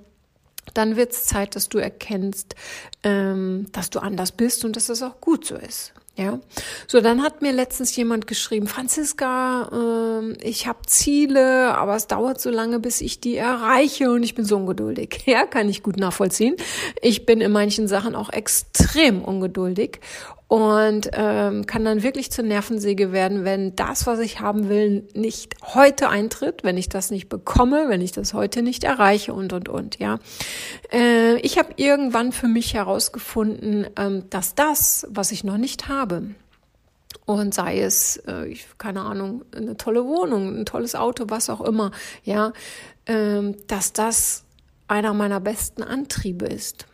Dann 0.73 0.95
wird 0.95 1.11
es 1.11 1.25
Zeit, 1.25 1.55
dass 1.55 1.67
du 1.69 1.77
erkennst, 1.77 2.55
ähm, 3.03 3.67
dass 3.73 3.89
du 3.89 3.99
anders 3.99 4.31
bist 4.31 4.63
und 4.63 4.75
dass 4.75 4.89
es 4.89 5.03
auch 5.03 5.19
gut 5.19 5.45
so 5.45 5.55
ist. 5.55 5.93
Ja, 6.15 6.39
so 6.87 7.01
dann 7.01 7.23
hat 7.23 7.41
mir 7.41 7.51
letztens 7.51 7.95
jemand 7.95 8.27
geschrieben, 8.27 8.67
Franziska, 8.67 10.21
äh, 10.21 10.47
ich 10.47 10.67
habe 10.67 10.77
Ziele, 10.85 11.75
aber 11.75 11.95
es 11.95 12.05
dauert 12.05 12.39
so 12.39 12.51
lange, 12.51 12.79
bis 12.79 13.01
ich 13.01 13.19
die 13.19 13.35
erreiche 13.35 14.11
und 14.11 14.21
ich 14.21 14.35
bin 14.35 14.45
so 14.45 14.57
ungeduldig. 14.57 15.23
Ja, 15.33 15.47
kann 15.47 15.69
ich 15.69 15.81
gut 15.81 15.97
nachvollziehen. 15.97 16.55
Ich 17.01 17.25
bin 17.25 17.41
in 17.41 17.51
manchen 17.51 17.87
Sachen 17.87 18.13
auch 18.13 18.29
extrem 18.29 19.23
ungeduldig 19.23 20.01
und 20.53 21.09
ähm, 21.13 21.65
kann 21.65 21.83
dann 21.83 22.03
wirklich 22.03 22.31
zur 22.31 22.43
Nervensäge 22.43 23.11
werden, 23.11 23.43
wenn 23.43 23.75
das, 23.75 24.05
was 24.05 24.19
ich 24.19 24.39
haben 24.39 24.69
will, 24.69 25.07
nicht 25.15 25.55
heute 25.73 26.09
eintritt, 26.09 26.63
wenn 26.63 26.77
ich 26.77 26.89
das 26.89 27.09
nicht 27.09 27.27
bekomme, 27.27 27.85
wenn 27.87 28.01
ich 28.01 28.11
das 28.11 28.35
heute 28.35 28.61
nicht 28.61 28.83
erreiche 28.83 29.33
und 29.33 29.51
und 29.51 29.67
und. 29.67 29.97
Ja, 29.97 30.19
äh, 30.91 31.37
ich 31.37 31.57
habe 31.57 31.73
irgendwann 31.77 32.31
für 32.31 32.47
mich 32.47 32.75
herausgefunden, 32.75 33.87
ähm, 33.97 34.29
dass 34.29 34.53
das, 34.53 35.07
was 35.09 35.31
ich 35.31 35.43
noch 35.43 35.57
nicht 35.57 35.87
habe, 35.87 36.35
und 37.25 37.55
sei 37.55 37.81
es, 37.81 38.17
äh, 38.27 38.45
ich, 38.45 38.67
keine 38.77 39.01
Ahnung, 39.01 39.43
eine 39.55 39.75
tolle 39.75 40.05
Wohnung, 40.05 40.55
ein 40.55 40.67
tolles 40.67 40.93
Auto, 40.93 41.25
was 41.29 41.49
auch 41.49 41.61
immer, 41.61 41.89
ja, 42.23 42.53
ähm, 43.07 43.55
dass 43.65 43.91
das 43.91 44.43
einer 44.87 45.15
meiner 45.15 45.39
besten 45.39 45.81
Antriebe 45.81 46.45
ist 46.45 46.85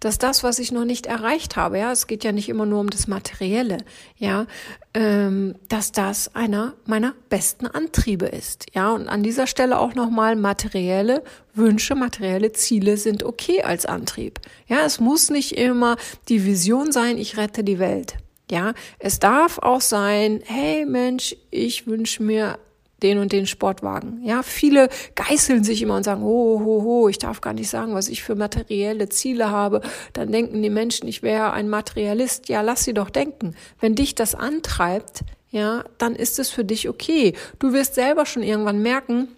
dass 0.00 0.18
das, 0.18 0.42
was 0.42 0.58
ich 0.58 0.72
noch 0.72 0.84
nicht 0.84 1.06
erreicht 1.06 1.56
habe, 1.56 1.78
ja, 1.78 1.92
es 1.92 2.06
geht 2.06 2.24
ja 2.24 2.32
nicht 2.32 2.48
immer 2.48 2.66
nur 2.66 2.80
um 2.80 2.90
das 2.90 3.06
Materielle, 3.06 3.78
ja, 4.16 4.46
ähm, 4.94 5.54
dass 5.68 5.92
das 5.92 6.34
einer 6.34 6.74
meiner 6.84 7.14
besten 7.28 7.66
Antriebe 7.66 8.26
ist, 8.26 8.66
ja, 8.74 8.92
und 8.92 9.08
an 9.08 9.22
dieser 9.22 9.46
Stelle 9.46 9.78
auch 9.78 9.94
nochmal 9.94 10.36
materielle 10.36 11.22
Wünsche, 11.54 11.94
materielle 11.94 12.52
Ziele 12.52 12.96
sind 12.96 13.22
okay 13.22 13.62
als 13.62 13.86
Antrieb, 13.86 14.40
ja, 14.66 14.84
es 14.84 15.00
muss 15.00 15.30
nicht 15.30 15.56
immer 15.56 15.96
die 16.28 16.44
Vision 16.44 16.92
sein, 16.92 17.18
ich 17.18 17.36
rette 17.36 17.64
die 17.64 17.78
Welt, 17.78 18.16
ja, 18.50 18.74
es 18.98 19.18
darf 19.18 19.58
auch 19.58 19.80
sein, 19.80 20.42
hey 20.44 20.86
Mensch, 20.86 21.36
ich 21.50 21.86
wünsche 21.86 22.22
mir 22.22 22.58
den 23.02 23.18
und 23.18 23.32
den 23.32 23.46
Sportwagen. 23.46 24.22
Ja, 24.24 24.42
viele 24.42 24.88
geißeln 25.14 25.64
sich 25.64 25.82
immer 25.82 25.96
und 25.96 26.04
sagen, 26.04 26.22
ho, 26.22 26.60
ho, 26.64 26.82
ho, 26.82 27.08
ich 27.08 27.18
darf 27.18 27.40
gar 27.40 27.52
nicht 27.52 27.68
sagen, 27.68 27.94
was 27.94 28.08
ich 28.08 28.22
für 28.22 28.34
materielle 28.34 29.08
Ziele 29.08 29.50
habe. 29.50 29.82
Dann 30.12 30.32
denken 30.32 30.62
die 30.62 30.70
Menschen, 30.70 31.06
ich 31.06 31.22
wäre 31.22 31.52
ein 31.52 31.68
Materialist. 31.68 32.48
Ja, 32.48 32.62
lass 32.62 32.84
sie 32.84 32.94
doch 32.94 33.10
denken. 33.10 33.54
Wenn 33.80 33.94
dich 33.94 34.14
das 34.14 34.34
antreibt, 34.34 35.20
ja, 35.50 35.84
dann 35.98 36.16
ist 36.16 36.38
es 36.38 36.50
für 36.50 36.64
dich 36.64 36.88
okay. 36.88 37.34
Du 37.58 37.72
wirst 37.72 37.94
selber 37.94 38.26
schon 38.26 38.42
irgendwann 38.42 38.82
merken, 38.82 39.28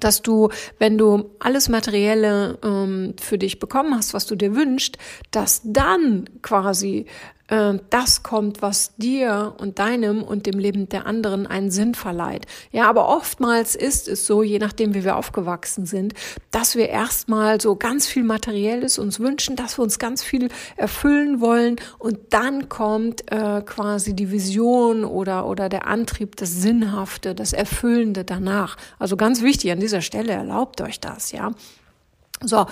dass 0.00 0.22
du, 0.22 0.50
wenn 0.78 0.98
du 0.98 1.30
alles 1.38 1.68
Materielle 1.68 2.58
ähm, 2.62 3.14
für 3.20 3.38
dich 3.38 3.58
bekommen 3.58 3.94
hast, 3.96 4.14
was 4.14 4.26
du 4.26 4.36
dir 4.36 4.54
wünschst, 4.54 4.98
dass 5.30 5.62
dann 5.64 6.28
quasi 6.42 7.06
äh, 7.48 7.74
das 7.90 8.22
kommt, 8.22 8.62
was 8.62 8.94
dir 8.96 9.54
und 9.58 9.78
deinem 9.78 10.22
und 10.22 10.46
dem 10.46 10.58
Leben 10.58 10.88
der 10.88 11.06
anderen 11.06 11.46
einen 11.46 11.70
Sinn 11.70 11.94
verleiht. 11.94 12.46
Ja, 12.72 12.88
aber 12.88 13.08
oftmals 13.08 13.74
ist 13.74 14.08
es 14.08 14.26
so, 14.26 14.42
je 14.42 14.58
nachdem, 14.58 14.94
wie 14.94 15.04
wir 15.04 15.16
aufgewachsen 15.16 15.86
sind, 15.86 16.14
dass 16.50 16.76
wir 16.76 16.88
erstmal 16.88 17.60
so 17.60 17.76
ganz 17.76 18.06
viel 18.06 18.24
Materielles 18.24 18.98
uns 18.98 19.20
wünschen, 19.20 19.56
dass 19.56 19.78
wir 19.78 19.82
uns 19.82 19.98
ganz 19.98 20.22
viel 20.22 20.48
erfüllen 20.76 21.40
wollen 21.40 21.76
und 21.98 22.18
dann 22.30 22.68
kommt 22.68 23.30
äh, 23.30 23.62
quasi 23.62 24.14
die 24.14 24.30
Vision 24.30 25.04
oder, 25.04 25.46
oder 25.46 25.68
der 25.68 25.86
Antrieb, 25.86 26.36
das 26.36 26.50
Sinnhafte, 26.50 27.34
das 27.34 27.52
Erfüllende 27.52 28.24
danach. 28.24 28.76
Also 28.98 29.16
ganz 29.16 29.42
wichtig 29.42 29.70
an 29.72 29.80
dieser 29.80 30.02
Stelle, 30.02 30.32
erlaubt 30.32 30.80
euch 30.80 31.00
das, 31.00 31.32
ja. 31.32 31.52
So, 32.42 32.66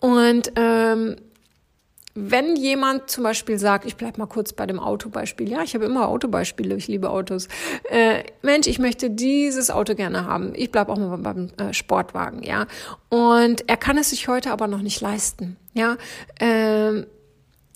und 0.00 0.52
ähm, 0.56 1.16
wenn 2.22 2.56
jemand 2.56 3.10
zum 3.10 3.24
Beispiel 3.24 3.58
sagt, 3.58 3.84
ich 3.84 3.96
bleib 3.96 4.18
mal 4.18 4.26
kurz 4.26 4.52
bei 4.52 4.66
dem 4.66 4.78
Autobeispiel, 4.78 5.48
ja, 5.48 5.62
ich 5.62 5.74
habe 5.74 5.84
immer 5.84 6.08
Autobeispiele, 6.08 6.74
ich 6.74 6.88
liebe 6.88 7.10
Autos. 7.10 7.48
Äh, 7.88 8.24
Mensch, 8.42 8.66
ich 8.66 8.78
möchte 8.78 9.10
dieses 9.10 9.70
Auto 9.70 9.94
gerne 9.94 10.26
haben. 10.26 10.52
Ich 10.54 10.70
bleib 10.70 10.88
auch 10.88 10.98
mal 10.98 11.16
beim 11.18 11.48
äh, 11.56 11.72
Sportwagen, 11.72 12.42
ja. 12.42 12.66
Und 13.08 13.68
er 13.68 13.76
kann 13.76 13.98
es 13.98 14.10
sich 14.10 14.28
heute 14.28 14.50
aber 14.50 14.66
noch 14.66 14.82
nicht 14.82 15.00
leisten, 15.00 15.56
ja. 15.74 15.96
Ähm, 16.38 17.06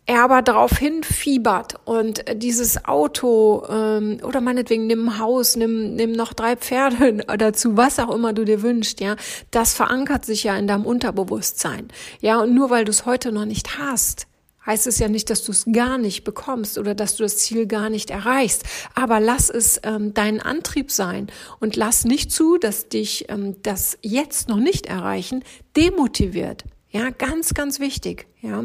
er 0.06 0.22
aber 0.22 0.42
darauf 0.42 0.76
hinfiebert 0.76 1.76
und 1.86 2.24
dieses 2.34 2.84
Auto 2.84 3.64
ähm, 3.70 4.18
oder 4.22 4.42
meinetwegen 4.42 4.86
nimm 4.86 5.08
ein 5.08 5.18
Haus, 5.18 5.56
nimm, 5.56 5.94
nimm 5.94 6.12
noch 6.12 6.34
drei 6.34 6.56
Pferde 6.56 7.24
dazu, 7.38 7.78
was 7.78 7.98
auch 7.98 8.14
immer 8.14 8.34
du 8.34 8.44
dir 8.44 8.60
wünschst, 8.60 9.00
ja, 9.00 9.16
das 9.50 9.72
verankert 9.72 10.26
sich 10.26 10.44
ja 10.44 10.56
in 10.56 10.66
deinem 10.66 10.84
Unterbewusstsein. 10.84 11.88
Ja, 12.20 12.40
und 12.40 12.54
nur 12.54 12.68
weil 12.68 12.84
du 12.84 12.90
es 12.90 13.06
heute 13.06 13.32
noch 13.32 13.46
nicht 13.46 13.78
hast, 13.78 14.26
heißt 14.66 14.86
es 14.86 14.98
ja 14.98 15.08
nicht, 15.08 15.30
dass 15.30 15.44
du 15.44 15.52
es 15.52 15.66
gar 15.70 15.98
nicht 15.98 16.24
bekommst 16.24 16.78
oder 16.78 16.94
dass 16.94 17.16
du 17.16 17.22
das 17.22 17.38
Ziel 17.38 17.66
gar 17.66 17.90
nicht 17.90 18.10
erreichst. 18.10 18.64
Aber 18.94 19.20
lass 19.20 19.50
es 19.50 19.80
ähm, 19.82 20.14
dein 20.14 20.40
Antrieb 20.40 20.90
sein 20.90 21.28
und 21.60 21.76
lass 21.76 22.04
nicht 22.04 22.30
zu, 22.32 22.58
dass 22.58 22.88
dich 22.88 23.26
ähm, 23.28 23.56
das 23.62 23.98
jetzt 24.02 24.48
noch 24.48 24.60
nicht 24.60 24.86
erreichen 24.86 25.44
demotiviert. 25.76 26.64
Ja, 26.90 27.10
ganz, 27.10 27.54
ganz 27.54 27.80
wichtig. 27.80 28.26
Ja. 28.40 28.64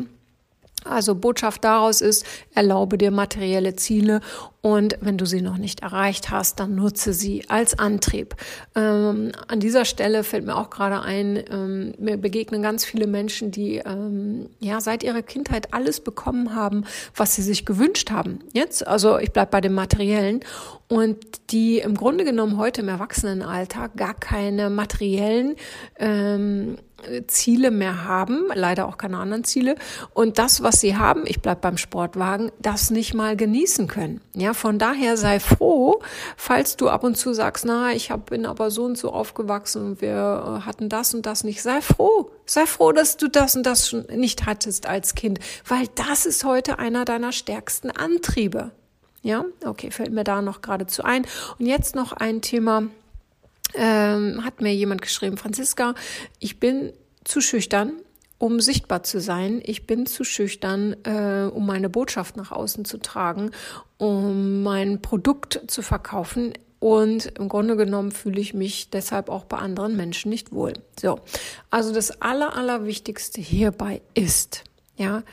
Also 0.86 1.16
Botschaft 1.16 1.64
daraus 1.64 2.02
ist, 2.02 2.26
erlaube 2.56 2.98
dir 2.98 3.12
materielle 3.12 3.76
Ziele 3.76 4.22
und 4.62 4.98
wenn 5.00 5.18
du 5.18 5.26
sie 5.26 5.42
noch 5.42 5.58
nicht 5.58 5.82
erreicht 5.82 6.32
hast, 6.32 6.60
dann 6.60 6.76
nutze 6.76 7.14
sie 7.14 7.50
als 7.50 7.80
Antrieb. 7.80 8.36
Ähm, 8.76 9.32
an 9.48 9.60
dieser 9.62 9.86
Stelle 9.86 10.24
fällt 10.24 10.46
mir 10.46 10.58
auch 10.58 10.70
gerade 10.70 11.02
ein, 11.02 11.42
ähm, 11.50 11.94
mir 11.98 12.18
begegnen 12.18 12.62
ganz 12.62 12.84
viele 12.84 13.08
Menschen, 13.08 13.52
die 13.52 13.78
ähm, 13.78 14.50
ja 14.60 14.82
seit 14.82 15.04
ihrer 15.04 15.22
Kindheit 15.22 15.74
alles 15.74 16.02
bekommen 16.02 16.56
haben, 16.56 16.84
was 17.16 17.36
sie 17.36 17.42
sich 17.42 17.66
gewünscht 17.66 18.12
haben. 18.12 18.40
Jetzt, 18.54 18.86
also 18.86 19.18
ich 19.18 19.32
bleib 19.32 19.52
bei 19.52 19.62
dem 19.62 19.74
Materiellen 19.74 20.42
und 20.90 21.18
die 21.52 21.80
im 21.80 21.96
Grunde 21.96 22.26
genommen 22.26 22.58
heute 22.58 22.82
im 22.82 22.90
Erwachsenenalter 22.90 23.90
gar 23.96 24.14
keine 24.14 24.70
materiellen 24.70 25.56
ähm, 25.98 26.78
Ziele 27.28 27.72
mehr 27.72 28.06
haben, 28.06 28.46
leider 28.54 28.88
auch 28.88 28.98
keine 28.98 29.18
anderen 29.18 29.44
Ziele 29.44 29.76
und 30.14 30.38
das, 30.38 30.64
was 30.64 30.82
sie 30.82 30.98
haben, 30.98 31.24
ich 31.26 31.42
bleib 31.42 31.62
beim 31.62 31.78
Sportwagen, 31.78 32.52
das 32.60 32.92
nicht 32.92 33.14
mal 33.14 33.36
genießen 33.36 33.88
können. 33.88 34.22
Ja, 34.36 34.54
von 34.54 34.80
daher 34.80 35.18
sei 35.18 35.40
froh, 35.40 36.02
falls 36.38 36.78
du 36.78 36.90
ab 36.90 37.04
und 37.04 37.16
zu 37.16 37.34
sagst, 37.34 37.66
na, 37.66 37.92
ich 37.92 38.12
hab, 38.12 38.30
bin 38.30 38.46
aber 38.46 38.72
so 38.72 38.86
und 38.86 38.98
so 38.98 39.12
aufgewachsen 39.12 39.86
und 39.86 40.02
wir 40.02 40.62
äh, 40.62 40.66
hatten 40.66 40.90
das 40.90 41.14
und 41.14 41.26
das 41.26 41.44
nicht. 41.44 41.62
Sei 41.62 41.82
froh. 41.82 42.32
Sei 42.46 42.66
froh, 42.66 42.92
dass 42.92 43.18
du 43.18 43.28
das 43.28 43.56
und 43.56 43.64
das 43.64 43.90
schon 43.90 44.06
nicht 44.16 44.46
hattest 44.46 44.88
als 44.88 45.16
Kind, 45.16 45.40
weil 45.68 45.88
das 45.96 46.26
ist 46.26 46.44
heute 46.44 46.80
einer 46.80 47.06
deiner 47.06 47.32
stärksten 47.32 47.92
Antriebe. 47.92 48.72
Ja, 49.22 49.44
okay, 49.66 49.92
fällt 49.92 50.14
mir 50.14 50.24
da 50.24 50.42
noch 50.42 50.62
geradezu 50.62 51.04
ein. 51.04 51.26
Und 51.58 51.66
jetzt 51.66 51.96
noch 51.96 52.14
ein 52.14 52.42
Thema, 52.42 52.84
ähm, 53.74 54.44
hat 54.44 54.62
mir 54.62 54.74
jemand 54.74 55.02
geschrieben, 55.02 55.38
Franziska, 55.38 55.96
ich 56.40 56.60
bin 56.60 56.94
zu 57.24 57.42
schüchtern, 57.42 57.94
um 58.38 58.60
sichtbar 58.62 59.04
zu 59.04 59.20
sein. 59.20 59.62
Ich 59.64 59.86
bin 59.86 60.06
zu 60.06 60.24
schüchtern, 60.24 60.96
äh, 61.04 61.50
um 61.54 61.66
meine 61.66 61.90
Botschaft 61.90 62.38
nach 62.38 62.52
außen 62.52 62.86
zu 62.86 62.98
tragen, 62.98 63.52
um 63.98 64.64
mein 64.64 65.02
Produkt 65.02 65.62
zu 65.68 65.82
verkaufen. 65.82 66.54
Und 66.80 67.38
im 67.38 67.50
Grunde 67.50 67.76
genommen 67.76 68.12
fühle 68.12 68.40
ich 68.40 68.54
mich 68.54 68.90
deshalb 68.90 69.30
auch 69.30 69.44
bei 69.44 69.58
anderen 69.58 69.98
Menschen 69.98 70.30
nicht 70.30 70.54
wohl. 70.54 70.74
So. 70.98 71.20
Also 71.70 71.94
das 71.94 72.22
aller, 72.22 72.56
allerwichtigste 72.56 73.42
hierbei 73.42 74.02
ist, 74.14 74.64
ja, 74.96 75.24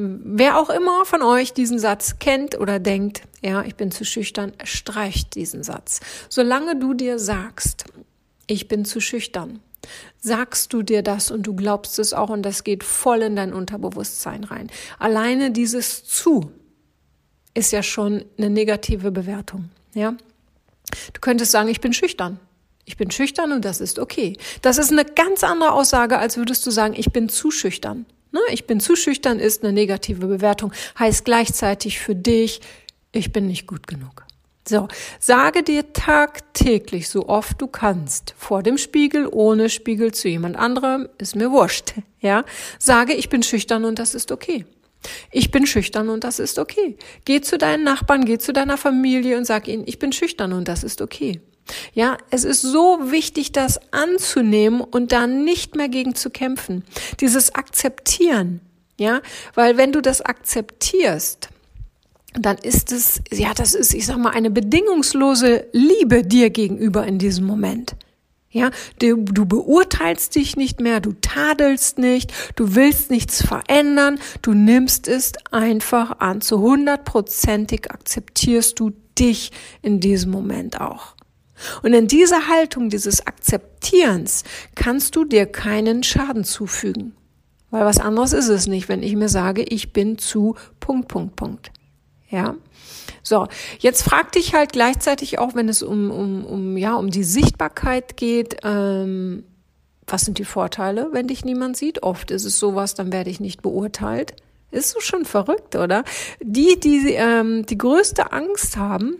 wer 0.00 0.58
auch 0.58 0.70
immer 0.70 1.04
von 1.04 1.22
euch 1.22 1.52
diesen 1.52 1.78
Satz 1.78 2.18
kennt 2.18 2.58
oder 2.58 2.78
denkt, 2.78 3.22
ja, 3.42 3.62
ich 3.62 3.76
bin 3.76 3.90
zu 3.90 4.04
schüchtern, 4.04 4.52
streicht 4.64 5.34
diesen 5.34 5.62
Satz. 5.62 6.00
Solange 6.28 6.76
du 6.76 6.94
dir 6.94 7.18
sagst, 7.18 7.84
ich 8.46 8.68
bin 8.68 8.84
zu 8.84 9.00
schüchtern, 9.00 9.60
sagst 10.20 10.72
du 10.72 10.82
dir 10.82 11.02
das 11.02 11.30
und 11.30 11.42
du 11.42 11.54
glaubst 11.54 11.98
es 11.98 12.12
auch 12.12 12.30
und 12.30 12.42
das 12.42 12.64
geht 12.64 12.84
voll 12.84 13.22
in 13.22 13.36
dein 13.36 13.52
Unterbewusstsein 13.52 14.44
rein. 14.44 14.70
Alleine 14.98 15.50
dieses 15.50 16.04
zu 16.04 16.50
ist 17.54 17.72
ja 17.72 17.82
schon 17.82 18.24
eine 18.38 18.50
negative 18.50 19.10
Bewertung, 19.10 19.70
ja? 19.94 20.14
Du 21.12 21.20
könntest 21.20 21.52
sagen, 21.52 21.68
ich 21.68 21.80
bin 21.80 21.92
schüchtern. 21.92 22.40
Ich 22.84 22.96
bin 22.96 23.10
schüchtern 23.10 23.52
und 23.52 23.64
das 23.64 23.80
ist 23.80 23.98
okay. 23.98 24.36
Das 24.62 24.78
ist 24.78 24.90
eine 24.90 25.04
ganz 25.04 25.44
andere 25.44 25.72
Aussage, 25.72 26.18
als 26.18 26.36
würdest 26.36 26.66
du 26.66 26.70
sagen, 26.70 26.94
ich 26.96 27.12
bin 27.12 27.28
zu 27.28 27.50
schüchtern. 27.50 28.06
Ne? 28.32 28.40
Ich 28.52 28.66
bin 28.66 28.80
zu 28.80 28.96
schüchtern 28.96 29.38
ist 29.38 29.62
eine 29.62 29.72
negative 29.72 30.26
Bewertung, 30.26 30.72
heißt 30.98 31.24
gleichzeitig 31.24 31.98
für 31.98 32.14
dich, 32.14 32.60
ich 33.12 33.32
bin 33.32 33.46
nicht 33.46 33.66
gut 33.66 33.86
genug. 33.86 34.24
So, 34.68 34.88
sage 35.18 35.62
dir 35.62 35.92
tagtäglich, 35.92 37.08
so 37.08 37.28
oft 37.28 37.60
du 37.60 37.66
kannst, 37.66 38.34
vor 38.38 38.62
dem 38.62 38.78
Spiegel, 38.78 39.26
ohne 39.30 39.68
Spiegel 39.68 40.12
zu 40.12 40.28
jemand 40.28 40.56
anderem, 40.56 41.08
ist 41.18 41.34
mir 41.34 41.50
wurscht, 41.50 41.94
ja. 42.20 42.44
Sage, 42.78 43.14
ich 43.14 43.28
bin 43.28 43.42
schüchtern 43.42 43.84
und 43.84 43.98
das 43.98 44.14
ist 44.14 44.30
okay. 44.30 44.66
Ich 45.32 45.50
bin 45.50 45.66
schüchtern 45.66 46.10
und 46.10 46.24
das 46.24 46.38
ist 46.38 46.58
okay. 46.58 46.96
Geh 47.24 47.40
zu 47.40 47.56
deinen 47.56 47.84
Nachbarn, 47.84 48.26
geh 48.26 48.38
zu 48.38 48.52
deiner 48.52 48.76
Familie 48.76 49.38
und 49.38 49.46
sag 49.46 49.66
ihnen, 49.66 49.84
ich 49.86 49.98
bin 49.98 50.12
schüchtern 50.12 50.52
und 50.52 50.68
das 50.68 50.84
ist 50.84 51.00
okay. 51.00 51.40
Ja, 51.92 52.18
es 52.30 52.44
ist 52.44 52.62
so 52.62 53.10
wichtig, 53.10 53.52
das 53.52 53.80
anzunehmen 53.92 54.80
und 54.80 55.12
da 55.12 55.26
nicht 55.26 55.76
mehr 55.76 55.88
gegen 55.88 56.14
zu 56.14 56.30
kämpfen. 56.30 56.84
Dieses 57.20 57.54
Akzeptieren, 57.54 58.60
ja, 58.98 59.20
weil 59.54 59.76
wenn 59.76 59.92
du 59.92 60.00
das 60.00 60.20
akzeptierst, 60.20 61.48
dann 62.34 62.58
ist 62.58 62.92
es, 62.92 63.20
ja, 63.32 63.54
das 63.54 63.74
ist, 63.74 63.94
ich 63.94 64.06
sag 64.06 64.18
mal, 64.18 64.30
eine 64.30 64.50
bedingungslose 64.50 65.66
Liebe 65.72 66.22
dir 66.22 66.50
gegenüber 66.50 67.06
in 67.06 67.18
diesem 67.18 67.46
Moment. 67.46 67.96
Ja, 68.52 68.70
du, 68.98 69.16
du 69.16 69.46
beurteilst 69.46 70.34
dich 70.34 70.56
nicht 70.56 70.80
mehr, 70.80 71.00
du 71.00 71.12
tadelst 71.12 71.98
nicht, 71.98 72.32
du 72.56 72.74
willst 72.74 73.10
nichts 73.10 73.46
verändern, 73.46 74.18
du 74.42 74.54
nimmst 74.54 75.06
es 75.06 75.32
einfach 75.52 76.18
an. 76.18 76.40
Zu 76.40 76.60
hundertprozentig 76.60 77.92
akzeptierst 77.92 78.80
du 78.80 78.90
dich 79.16 79.52
in 79.82 80.00
diesem 80.00 80.32
Moment 80.32 80.80
auch. 80.80 81.14
Und 81.82 81.92
in 81.92 82.08
dieser 82.08 82.48
Haltung 82.48 82.88
dieses 82.88 83.26
Akzeptierens 83.26 84.44
kannst 84.74 85.16
du 85.16 85.24
dir 85.24 85.46
keinen 85.46 86.02
Schaden 86.02 86.44
zufügen. 86.44 87.16
Weil 87.70 87.84
was 87.84 87.98
anderes 87.98 88.32
ist 88.32 88.48
es 88.48 88.66
nicht, 88.66 88.88
wenn 88.88 89.02
ich 89.02 89.14
mir 89.14 89.28
sage, 89.28 89.62
ich 89.62 89.92
bin 89.92 90.18
zu 90.18 90.56
Punkt, 90.80 91.08
Punkt, 91.08 91.36
Punkt. 91.36 91.70
Ja. 92.28 92.54
So, 93.22 93.46
jetzt 93.78 94.02
frag 94.02 94.32
dich 94.32 94.54
halt 94.54 94.72
gleichzeitig 94.72 95.38
auch, 95.38 95.54
wenn 95.54 95.68
es 95.68 95.82
um, 95.82 96.10
um, 96.10 96.44
um, 96.44 96.76
ja, 96.76 96.94
um 96.94 97.10
die 97.10 97.24
Sichtbarkeit 97.24 98.16
geht, 98.16 98.56
ähm, 98.64 99.44
was 100.06 100.22
sind 100.22 100.38
die 100.38 100.44
Vorteile, 100.44 101.08
wenn 101.12 101.28
dich 101.28 101.44
niemand 101.44 101.76
sieht? 101.76 102.02
Oft 102.02 102.30
ist 102.30 102.44
es 102.44 102.58
sowas, 102.58 102.94
dann 102.94 103.12
werde 103.12 103.30
ich 103.30 103.40
nicht 103.40 103.62
beurteilt. 103.62 104.34
Ist 104.72 104.90
so 104.90 105.00
schon 105.00 105.24
verrückt, 105.24 105.76
oder? 105.76 106.04
Die, 106.42 106.78
die 106.78 107.14
ähm, 107.14 107.66
die 107.66 107.78
größte 107.78 108.32
Angst 108.32 108.76
haben, 108.76 109.16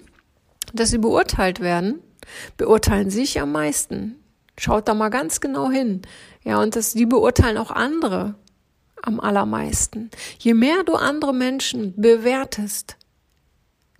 dass 0.73 0.90
sie 0.90 0.99
beurteilt 0.99 1.61
werden, 1.61 2.00
beurteilen 2.57 3.11
sich 3.11 3.41
am 3.41 3.53
meisten. 3.53 4.17
Schaut 4.59 4.89
da 4.89 4.95
mal 4.95 5.09
ganz 5.09 5.41
genau 5.41 5.71
hin. 5.71 6.03
Ja, 6.45 6.61
und 6.61 6.77
das, 6.77 6.93
die 6.93 7.07
beurteilen 7.07 7.57
auch 7.57 7.71
andere 7.71 8.35
am 9.03 9.21
allermeisten. 9.21 10.11
Je 10.39 10.55
mehr 10.55 10.83
du 10.85 10.95
andere 10.95 11.33
Menschen 11.33 11.95
bewertest, 11.97 12.97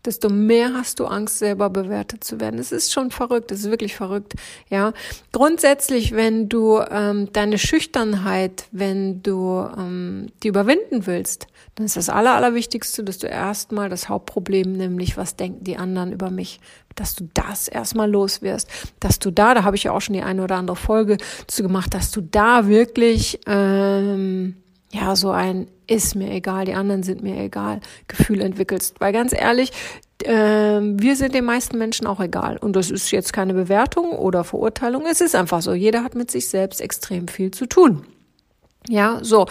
desto 0.05 0.29
mehr 0.29 0.73
hast 0.75 1.01
du 1.01 1.07
Angst, 1.07 1.39
selber 1.39 1.71
bewertet 1.71 2.25
zu 2.25 2.41
werden. 2.41 2.59
Es 2.59 2.73
ist 2.73 2.93
schon 2.93 3.11
verrückt, 3.11 3.51
es 3.51 3.61
ist 3.61 3.71
wirklich 3.71 3.95
verrückt. 3.95 4.35
Ja, 4.69 4.93
grundsätzlich, 5.33 6.13
wenn 6.13 6.49
du 6.49 6.81
ähm, 6.91 7.33
deine 7.33 7.59
Schüchternheit, 7.59 8.65
wenn 8.73 9.23
du 9.23 9.67
ähm, 9.77 10.29
die 10.43 10.49
überwinden 10.49 11.07
willst, 11.07 11.47
dann 11.75 11.87
ist 11.87 11.97
das 11.97 12.09
Aller, 12.09 12.35
Allerwichtigste, 12.35 13.05
dass 13.05 13.19
du 13.19 13.27
erstmal 13.27 13.89
das 13.89 14.09
Hauptproblem, 14.09 14.73
nämlich 14.73 15.17
was 15.17 15.37
denken 15.37 15.65
die 15.65 15.77
anderen 15.77 16.13
über 16.13 16.31
mich, 16.31 16.61
dass 16.95 17.15
du 17.15 17.29
das 17.35 17.69
erstmal 17.69 18.11
los 18.11 18.43
wirst, 18.43 18.69
dass 19.01 19.19
du 19.19 19.31
da, 19.31 19.55
da 19.55 19.65
habe 19.65 19.77
ich 19.77 19.85
ja 19.85 19.93
auch 19.93 20.01
schon 20.01 20.15
die 20.15 20.23
eine 20.23 20.43
oder 20.43 20.57
andere 20.57 20.77
Folge 20.77 21.19
zu 21.47 21.63
gemacht, 21.63 21.95
dass 21.95 22.11
du 22.11 22.21
da 22.21 22.69
wirklich 22.69 23.41
ähm, 23.47 24.57
ja 24.93 25.15
so 25.17 25.31
ein 25.31 25.69
ist 25.91 26.15
mir 26.15 26.31
egal, 26.31 26.65
die 26.65 26.75
anderen 26.75 27.03
sind 27.03 27.23
mir 27.23 27.37
egal, 27.43 27.81
Gefühl 28.07 28.41
entwickelst. 28.41 29.01
Weil 29.01 29.13
ganz 29.13 29.33
ehrlich, 29.33 29.73
äh, 30.23 30.33
wir 30.33 31.17
sind 31.17 31.35
den 31.35 31.45
meisten 31.45 31.79
Menschen 31.79 32.07
auch 32.07 32.21
egal. 32.21 32.57
Und 32.59 32.77
das 32.77 32.91
ist 32.91 33.11
jetzt 33.11 33.33
keine 33.33 33.55
Bewertung 33.55 34.13
oder 34.13 34.45
Verurteilung. 34.45 35.05
Es 35.07 35.21
ist 35.21 35.35
einfach 35.35 35.63
so. 35.63 35.75
Jeder 35.75 36.05
hat 36.05 36.15
mit 36.15 36.31
sich 36.31 36.49
selbst 36.49 36.81
extrem 36.81 37.27
viel 37.27 37.51
zu 37.51 37.67
tun. 37.67 38.07
Ja, 38.89 39.19
so. 39.23 39.47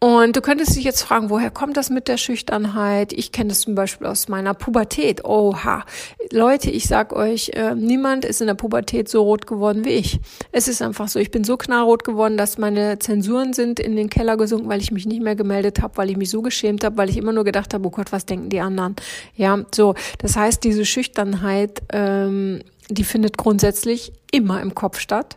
Und 0.00 0.36
du 0.36 0.42
könntest 0.42 0.76
dich 0.76 0.84
jetzt 0.84 1.00
fragen, 1.00 1.30
woher 1.30 1.50
kommt 1.50 1.78
das 1.78 1.88
mit 1.88 2.08
der 2.08 2.18
Schüchternheit? 2.18 3.14
Ich 3.14 3.32
kenne 3.32 3.48
das 3.48 3.62
zum 3.62 3.74
Beispiel 3.74 4.06
aus 4.06 4.28
meiner 4.28 4.52
Pubertät. 4.52 5.24
Oha. 5.24 5.86
Leute, 6.30 6.70
ich 6.70 6.88
sag 6.88 7.14
euch, 7.14 7.50
äh, 7.54 7.74
niemand 7.74 8.26
ist 8.26 8.42
in 8.42 8.46
der 8.46 8.54
Pubertät 8.54 9.08
so 9.08 9.22
rot 9.22 9.46
geworden 9.46 9.86
wie 9.86 9.90
ich. 9.90 10.20
Es 10.52 10.68
ist 10.68 10.82
einfach 10.82 11.08
so. 11.08 11.18
Ich 11.18 11.30
bin 11.30 11.42
so 11.42 11.56
knallrot 11.56 12.04
geworden, 12.04 12.36
dass 12.36 12.58
meine 12.58 12.98
Zensuren 12.98 13.54
sind 13.54 13.80
in 13.80 13.96
den 13.96 14.10
Keller 14.10 14.36
gesunken, 14.36 14.68
weil 14.68 14.82
ich 14.82 14.90
mich 14.90 15.06
nicht 15.06 15.22
mehr 15.22 15.36
gemeldet 15.36 15.80
habe, 15.80 15.96
weil 15.96 16.10
ich 16.10 16.18
mich 16.18 16.28
so 16.28 16.42
geschämt 16.42 16.84
habe, 16.84 16.98
weil 16.98 17.08
ich 17.08 17.16
immer 17.16 17.32
nur 17.32 17.44
gedacht 17.44 17.72
habe, 17.72 17.86
oh 17.86 17.90
Gott, 17.90 18.12
was 18.12 18.26
denken 18.26 18.50
die 18.50 18.60
anderen? 18.60 18.96
Ja, 19.36 19.64
so. 19.74 19.94
Das 20.18 20.36
heißt, 20.36 20.62
diese 20.64 20.84
Schüchternheit, 20.84 21.82
ähm, 21.92 22.60
die 22.90 23.04
findet 23.04 23.38
grundsätzlich 23.38 24.12
immer 24.30 24.60
im 24.60 24.74
Kopf 24.74 24.98
statt. 24.98 25.36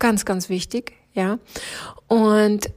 Ganz, 0.00 0.24
ganz 0.24 0.48
wichtig. 0.48 0.94
Ja. 1.14 1.38
Und 2.08 2.70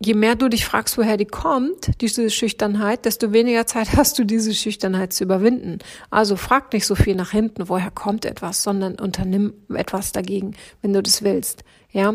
je 0.00 0.14
mehr 0.14 0.34
du 0.34 0.48
dich 0.48 0.64
fragst, 0.64 0.98
woher 0.98 1.16
die 1.16 1.24
kommt, 1.24 2.00
diese 2.00 2.30
Schüchternheit, 2.30 3.04
desto 3.04 3.32
weniger 3.32 3.66
Zeit 3.66 3.92
hast 3.96 4.18
du, 4.18 4.24
diese 4.24 4.54
Schüchternheit 4.54 5.12
zu 5.12 5.24
überwinden. 5.24 5.78
Also 6.10 6.36
frag 6.36 6.72
nicht 6.72 6.86
so 6.86 6.94
viel 6.94 7.14
nach 7.14 7.30
hinten, 7.30 7.68
woher 7.68 7.90
kommt 7.90 8.24
etwas, 8.24 8.62
sondern 8.62 8.96
unternimm 8.96 9.54
etwas 9.72 10.12
dagegen, 10.12 10.54
wenn 10.82 10.92
du 10.92 11.02
das 11.02 11.22
willst. 11.22 11.64
Ja. 11.92 12.14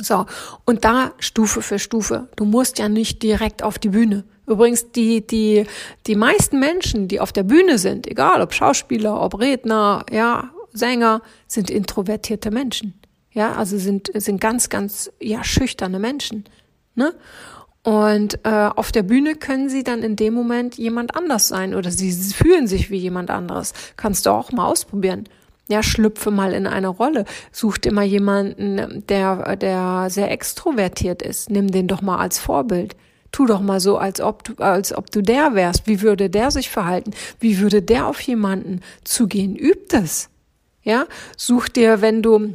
So. 0.00 0.26
Und 0.64 0.84
da 0.84 1.12
Stufe 1.20 1.62
für 1.62 1.78
Stufe. 1.78 2.28
Du 2.36 2.44
musst 2.44 2.78
ja 2.78 2.88
nicht 2.88 3.22
direkt 3.22 3.62
auf 3.62 3.78
die 3.78 3.90
Bühne. 3.90 4.24
Übrigens, 4.46 4.90
die, 4.90 5.26
die, 5.26 5.66
die 6.06 6.16
meisten 6.16 6.58
Menschen, 6.58 7.08
die 7.08 7.20
auf 7.20 7.32
der 7.32 7.44
Bühne 7.44 7.78
sind, 7.78 8.06
egal 8.06 8.42
ob 8.42 8.52
Schauspieler, 8.52 9.20
ob 9.20 9.38
Redner, 9.38 10.04
ja, 10.10 10.50
Sänger, 10.72 11.22
sind 11.46 11.70
introvertierte 11.70 12.50
Menschen. 12.50 12.94
Ja, 13.30 13.54
also 13.54 13.78
sind, 13.78 14.10
sind 14.14 14.40
ganz, 14.40 14.68
ganz, 14.68 15.10
ja, 15.20 15.42
schüchterne 15.44 15.98
Menschen. 15.98 16.44
Ne? 16.94 17.14
Und 17.82 18.38
äh, 18.44 18.70
auf 18.74 18.92
der 18.92 19.02
Bühne 19.02 19.34
können 19.34 19.68
sie 19.68 19.84
dann 19.84 20.02
in 20.02 20.16
dem 20.16 20.32
Moment 20.32 20.78
jemand 20.78 21.14
anders 21.16 21.48
sein 21.48 21.74
oder 21.74 21.90
sie 21.90 22.12
fühlen 22.12 22.66
sich 22.66 22.90
wie 22.90 22.96
jemand 22.96 23.30
anderes. 23.30 23.74
Kannst 23.96 24.24
du 24.24 24.30
auch 24.30 24.52
mal 24.52 24.66
ausprobieren. 24.66 25.24
Ja, 25.68 25.82
schlüpfe 25.82 26.30
mal 26.30 26.54
in 26.54 26.66
eine 26.66 26.88
Rolle. 26.88 27.26
Such 27.52 27.78
dir 27.78 27.92
mal 27.92 28.04
jemanden, 28.04 29.04
der, 29.08 29.56
der 29.56 30.08
sehr 30.08 30.30
extrovertiert 30.30 31.22
ist. 31.22 31.50
Nimm 31.50 31.70
den 31.70 31.86
doch 31.86 32.00
mal 32.00 32.18
als 32.18 32.38
Vorbild. 32.38 32.96
Tu 33.32 33.46
doch 33.46 33.60
mal 33.60 33.80
so, 33.80 33.98
als 33.98 34.20
ob 34.20 34.44
du, 34.44 34.54
als 34.62 34.94
ob 34.94 35.10
du 35.10 35.22
der 35.22 35.54
wärst. 35.54 35.86
Wie 35.86 36.00
würde 36.00 36.30
der 36.30 36.50
sich 36.50 36.70
verhalten? 36.70 37.12
Wie 37.40 37.58
würde 37.58 37.82
der 37.82 38.06
auf 38.06 38.20
jemanden 38.20 38.80
zugehen? 39.04 39.56
Üb 39.56 39.90
das. 39.90 40.30
Ja, 40.82 41.06
such 41.36 41.68
dir, 41.68 42.00
wenn 42.00 42.22
du 42.22 42.54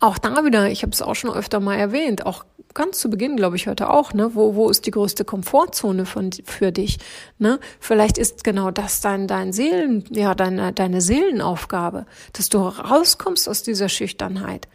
auch 0.00 0.18
da 0.18 0.44
wieder, 0.44 0.70
ich 0.70 0.82
habe 0.82 0.92
es 0.92 1.02
auch 1.02 1.14
schon 1.14 1.32
öfter 1.32 1.60
mal 1.60 1.76
erwähnt, 1.76 2.26
auch 2.26 2.44
ganz 2.74 2.98
zu 2.98 3.10
Beginn, 3.10 3.36
glaube 3.36 3.56
ich, 3.56 3.66
heute 3.66 3.90
auch, 3.90 4.12
ne? 4.12 4.34
Wo, 4.34 4.54
wo 4.54 4.68
ist 4.68 4.86
die 4.86 4.90
größte 4.90 5.24
Komfortzone 5.24 6.06
von, 6.06 6.30
für 6.44 6.72
dich? 6.72 6.98
Ne? 7.38 7.58
Vielleicht 7.80 8.18
ist 8.18 8.44
genau 8.44 8.70
das 8.70 9.00
dein, 9.00 9.26
dein 9.26 9.52
Seelen, 9.52 10.04
ja, 10.10 10.34
deine, 10.34 10.72
deine 10.72 11.00
Seelenaufgabe, 11.00 12.06
dass 12.32 12.48
du 12.48 12.58
rauskommst 12.58 13.48
aus 13.48 13.62
dieser 13.62 13.88
Schüchternheit. 13.88 14.68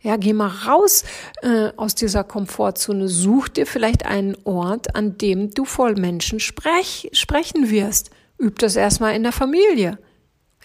Ja, 0.00 0.16
geh 0.16 0.32
mal 0.32 0.46
raus 0.46 1.04
äh, 1.42 1.70
aus 1.76 1.94
dieser 1.94 2.22
Komfortzone. 2.22 3.08
Such 3.08 3.48
dir 3.48 3.66
vielleicht 3.66 4.06
einen 4.06 4.36
Ort, 4.44 4.94
an 4.94 5.18
dem 5.18 5.50
du 5.50 5.64
voll 5.64 5.96
Menschen 5.96 6.38
sprech, 6.38 7.10
sprechen 7.12 7.70
wirst. 7.70 8.10
Üb 8.40 8.60
das 8.60 8.76
erstmal 8.76 9.16
in 9.16 9.24
der 9.24 9.32
Familie. 9.32 9.98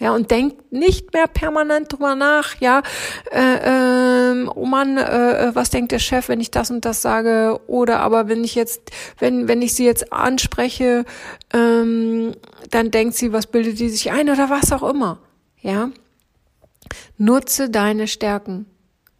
Ja, 0.00 0.12
und 0.12 0.32
denkt 0.32 0.72
nicht 0.72 1.12
mehr 1.12 1.28
permanent 1.28 1.92
drüber 1.92 2.16
nach, 2.16 2.56
ja, 2.58 2.82
äh, 3.30 4.32
äh, 4.32 4.46
oh 4.48 4.66
Mann, 4.66 4.98
äh, 4.98 5.48
äh, 5.48 5.54
was 5.54 5.70
denkt 5.70 5.92
der 5.92 6.00
Chef, 6.00 6.28
wenn 6.28 6.40
ich 6.40 6.50
das 6.50 6.72
und 6.72 6.84
das 6.84 7.00
sage? 7.00 7.60
Oder 7.68 8.00
aber 8.00 8.26
wenn 8.28 8.42
ich 8.42 8.56
jetzt, 8.56 8.90
wenn, 9.20 9.46
wenn 9.46 9.62
ich 9.62 9.74
sie 9.74 9.84
jetzt 9.84 10.12
anspreche, 10.12 11.04
ähm, 11.52 12.32
dann 12.70 12.90
denkt 12.90 13.14
sie, 13.14 13.32
was 13.32 13.46
bildet 13.46 13.78
die 13.78 13.88
sich 13.88 14.10
ein 14.10 14.28
oder 14.28 14.50
was 14.50 14.72
auch 14.72 14.82
immer. 14.82 15.20
Ja. 15.60 15.90
Nutze 17.16 17.70
deine 17.70 18.08
Stärken. 18.08 18.66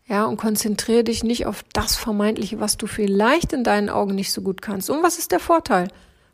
Ja, 0.07 0.25
und 0.25 0.37
konzentriere 0.37 1.04
dich 1.04 1.23
nicht 1.23 1.47
auf 1.47 1.64
das 1.73 1.97
Vermeintliche, 1.97 2.61
was 2.61 2.76
du 2.76 2.87
vielleicht 2.87 3.52
in 3.52 3.65
deinen 3.65 3.89
Augen 3.89 4.15
nicht 4.15 4.32
so 4.32 4.43
gut 4.43 4.60
kannst. 4.60 4.91
Und 4.91 5.02
was 5.02 5.19
ist 5.19 5.32
der 5.32 5.41
Vorteil? 5.41 5.89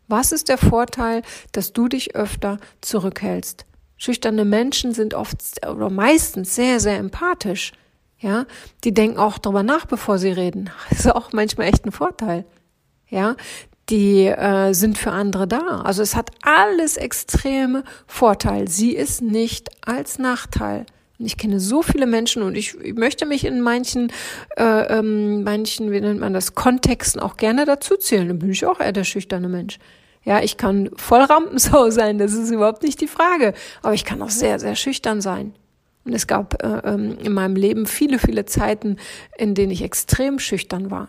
Was 0.08 0.32
ist 0.32 0.48
der 0.48 0.58
Vorteil, 0.58 1.22
dass 1.52 1.72
du 1.72 1.86
dich 1.86 2.16
öfter 2.16 2.58
zurückhältst? 2.80 3.66
Schüchterne 4.02 4.46
Menschen 4.46 4.94
sind 4.94 5.12
oft 5.12 5.36
oder 5.68 5.90
meistens 5.90 6.54
sehr, 6.54 6.80
sehr 6.80 6.96
empathisch. 6.96 7.72
Ja, 8.18 8.46
die 8.82 8.94
denken 8.94 9.18
auch 9.18 9.36
darüber 9.36 9.62
nach, 9.62 9.84
bevor 9.84 10.18
sie 10.18 10.30
reden. 10.30 10.70
Das 10.88 11.00
ist 11.00 11.14
auch 11.14 11.34
manchmal 11.34 11.68
echt 11.68 11.84
ein 11.84 11.92
Vorteil. 11.92 12.46
Ja, 13.10 13.36
die 13.90 14.24
äh, 14.24 14.72
sind 14.72 14.96
für 14.96 15.10
andere 15.10 15.46
da. 15.46 15.82
Also 15.82 16.00
es 16.00 16.16
hat 16.16 16.30
alles 16.40 16.96
extreme 16.96 17.84
Vorteil. 18.06 18.68
Sie 18.68 18.96
ist 18.96 19.20
nicht 19.20 19.68
als 19.86 20.18
Nachteil. 20.18 20.86
Und 21.18 21.26
ich 21.26 21.36
kenne 21.36 21.60
so 21.60 21.82
viele 21.82 22.06
Menschen 22.06 22.42
und 22.42 22.54
ich, 22.54 22.74
ich 22.80 22.94
möchte 22.94 23.26
mich 23.26 23.44
in 23.44 23.60
manchen, 23.60 24.10
äh, 24.56 24.98
ähm, 24.98 25.42
manchen, 25.44 25.92
wie 25.92 26.00
nennt 26.00 26.20
man 26.20 26.32
das, 26.32 26.54
Kontexten 26.54 27.20
auch 27.20 27.36
gerne 27.36 27.66
dazu 27.66 27.98
zählen. 27.98 28.28
Dann 28.28 28.38
bin 28.38 28.50
ich 28.50 28.64
auch 28.64 28.80
eher 28.80 28.92
der 28.92 29.04
schüchterne 29.04 29.50
Mensch. 29.50 29.78
Ja, 30.22 30.42
ich 30.42 30.56
kann 30.56 30.90
voll 30.96 31.22
Rampensau 31.22 31.90
sein, 31.90 32.18
das 32.18 32.32
ist 32.32 32.50
überhaupt 32.50 32.82
nicht 32.82 33.00
die 33.00 33.08
Frage. 33.08 33.54
Aber 33.82 33.94
ich 33.94 34.04
kann 34.04 34.22
auch 34.22 34.30
sehr, 34.30 34.58
sehr 34.58 34.76
schüchtern 34.76 35.20
sein. 35.20 35.54
Und 36.04 36.14
es 36.14 36.26
gab 36.26 36.62
äh, 36.62 36.80
ähm, 36.84 37.18
in 37.22 37.32
meinem 37.32 37.56
Leben 37.56 37.86
viele, 37.86 38.18
viele 38.18 38.46
Zeiten, 38.46 38.96
in 39.36 39.54
denen 39.54 39.70
ich 39.70 39.82
extrem 39.82 40.38
schüchtern 40.38 40.90
war. 40.90 41.08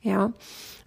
Ja, 0.00 0.32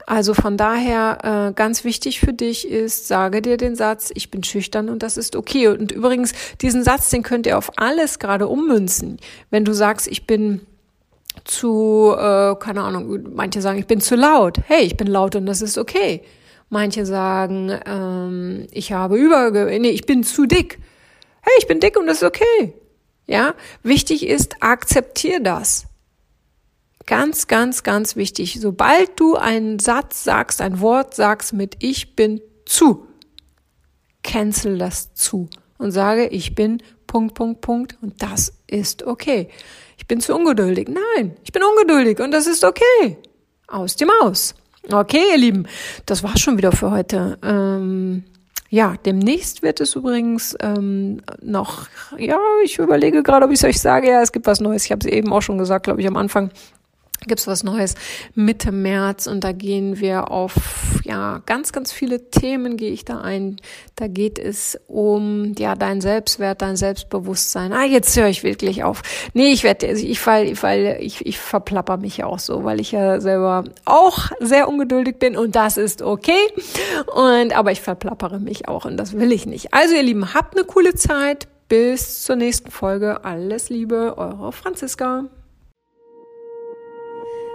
also 0.06 0.34
von 0.34 0.56
daher 0.56 1.50
äh, 1.50 1.54
ganz 1.54 1.84
wichtig 1.84 2.21
für 2.21 2.32
dich 2.32 2.65
ist, 2.67 3.08
sage 3.10 3.41
dir 3.41 3.58
den 3.58 3.76
Satz, 3.76 4.10
ich 4.13 4.32
bin 4.32 4.41
schüchtern 4.41 4.88
und 4.88 5.04
das 5.04 5.17
ist 5.17 5.36
okay. 5.36 5.67
Und 5.67 5.91
übrigens, 5.91 6.32
diesen 6.62 6.84
Satz, 6.84 7.10
den 7.10 7.23
könnt 7.23 7.45
ihr 7.45 7.58
auf 7.58 7.71
alles 7.76 8.17
gerade 8.17 8.47
ummünzen. 8.47 9.17
Wenn 9.50 9.65
du 9.65 9.73
sagst, 9.73 10.08
ich 10.08 10.26
bin 10.26 10.62
zu, 11.43 12.13
äh, 12.17 12.56
keine 12.56 12.84
Ahnung, 12.84 13.34
manche 13.36 13.62
sagen, 13.62 13.80
ich 13.80 13.88
bin 13.88 14.00
zu 14.00 14.15
laut. 14.15 14.60
Hey, 14.67 14.86
ich 14.86 14.95
bin 14.95 15.08
laut 15.08 15.36
und 15.36 15.45
das 15.45 15.62
ist 15.62 15.78
okay. 15.78 16.23
Manche 16.69 17.06
sagen, 17.06 17.77
ähm, 17.86 18.67
ich 18.71 18.91
habe 18.91 19.17
über, 19.17 19.51
nee, 19.51 19.89
ich 19.89 20.06
bin 20.06 20.23
zu 20.23 20.45
dick. 20.45 20.80
Hey, 21.41 21.53
ich 21.60 21.67
bin 21.67 21.80
dick 21.80 21.97
und 21.97 22.08
das 22.08 22.17
ist 22.17 22.23
okay. 22.23 22.73
Ja, 23.25 23.56
wichtig 23.84 24.25
ist, 24.25 24.62
akzeptier 24.62 25.39
das. 25.39 25.86
Ganz, 27.06 27.47
ganz, 27.47 27.84
ganz 27.84 28.17
wichtig. 28.17 28.60
Sobald 28.60 29.17
du 29.17 29.36
einen 29.38 29.80
Satz 29.80 30.25
sagst, 30.25 30.62
ein 30.62 30.82
Wort 30.82 31.15
sagst 31.15 31.53
mit 31.53 31.77
ich 31.80 32.15
bin 32.15 32.41
zu, 32.65 33.08
cancel 34.23 34.77
das 34.77 35.13
zu 35.13 35.49
und 35.77 35.91
sage, 35.91 36.27
ich 36.27 36.53
bin 36.53 36.84
Punkt, 37.08 37.36
Punkt, 37.36 37.62
Punkt 37.62 37.97
und 38.01 38.21
das 38.21 38.53
ist 38.67 39.03
okay. 39.03 39.49
Ich 39.97 40.06
bin 40.06 40.19
zu 40.19 40.36
ungeduldig. 40.36 40.89
Nein, 40.89 41.38
ich 41.43 41.53
bin 41.53 41.63
ungeduldig 41.63 42.19
und 42.19 42.32
das 42.32 42.45
ist 42.45 42.65
okay. 42.65 43.17
Aus 43.67 43.95
dem 43.95 44.10
Aus. 44.21 44.53
Okay, 44.91 45.21
ihr 45.32 45.38
Lieben, 45.38 45.67
das 46.06 46.23
war's 46.23 46.39
schon 46.39 46.58
wieder 46.58 46.71
für 46.71 46.91
heute. 46.91 47.38
Ähm, 47.43 48.23
ja, 48.69 48.95
demnächst 49.06 49.62
wird 49.62 49.82
es 49.82 49.95
übrigens 49.95 50.56
ähm, 50.62 51.21
noch, 51.41 51.88
ja, 52.17 52.39
ich 52.63 52.80
überlege 52.80 53.21
gerade, 53.21 53.45
ob 53.45 53.52
ich 53.52 53.60
es 53.60 53.65
euch 53.65 53.82
sage, 53.82 54.10
ja, 54.10 54.21
es 54.21 54.32
gibt 54.32 54.47
was 54.47 54.62
Neues. 54.62 54.86
Ich 54.86 54.91
habe 54.91 55.06
es 55.06 55.12
eben 55.12 55.34
auch 55.34 55.41
schon 55.41 55.58
gesagt, 55.58 55.86
glaube 55.86 56.00
ich, 56.00 56.08
am 56.08 56.15
Anfang 56.15 56.52
gibt's 57.25 57.47
was 57.47 57.63
Neues 57.63 57.95
Mitte 58.36 58.71
März 58.71 59.27
und 59.27 59.43
da 59.43 59.51
gehen 59.51 59.99
wir 59.99 60.32
auf 60.32 60.53
ja 61.03 61.41
ganz 61.45 61.71
ganz 61.71 61.91
viele 61.91 62.30
Themen 62.30 62.77
gehe 62.77 62.91
ich 62.91 63.06
da 63.06 63.21
ein. 63.21 63.58
Da 63.95 64.08
geht 64.08 64.38
es 64.39 64.80
um 64.88 65.56
ja 65.58 65.75
dein 65.75 66.01
Selbstwert, 66.01 66.62
dein 66.62 66.75
Selbstbewusstsein. 66.75 67.73
Ah, 67.73 67.86
jetzt 67.86 68.15
höre 68.15 68.27
ich 68.27 68.43
wirklich 68.43 68.84
auf. 68.84 69.01
Nee, 69.34 69.51
ich 69.51 69.63
werde 69.63 69.88
ich 69.88 70.19
fall 70.19 70.51
weil 70.62 70.97
ich 71.01 71.25
ich 71.25 71.39
verplapper 71.39 71.97
mich 71.97 72.17
ja 72.17 72.27
auch 72.27 72.39
so, 72.39 72.63
weil 72.63 72.80
ich 72.80 72.91
ja 72.91 73.19
selber 73.19 73.63
auch 73.86 74.32
sehr 74.39 74.67
ungeduldig 74.67 75.17
bin 75.17 75.36
und 75.36 75.56
das 75.56 75.77
ist 75.77 76.01
okay. 76.01 76.39
Und 77.15 77.56
aber 77.56 77.71
ich 77.71 77.82
verplappere 77.82 78.39
mich 78.39 78.67
auch 78.67 78.86
und 78.86 78.97
das 78.97 79.13
will 79.13 79.32
ich 79.32 79.45
nicht. 79.45 79.73
Also 79.73 79.95
ihr 79.95 80.03
Lieben, 80.03 80.34
habt 80.34 80.56
eine 80.56 80.65
coole 80.65 80.93
Zeit. 80.93 81.47
Bis 81.69 82.23
zur 82.23 82.38
nächsten 82.38 82.71
Folge. 82.71 83.25
Alles 83.25 83.69
Liebe, 83.69 84.17
eure 84.17 84.53
Franziska. 84.53 85.25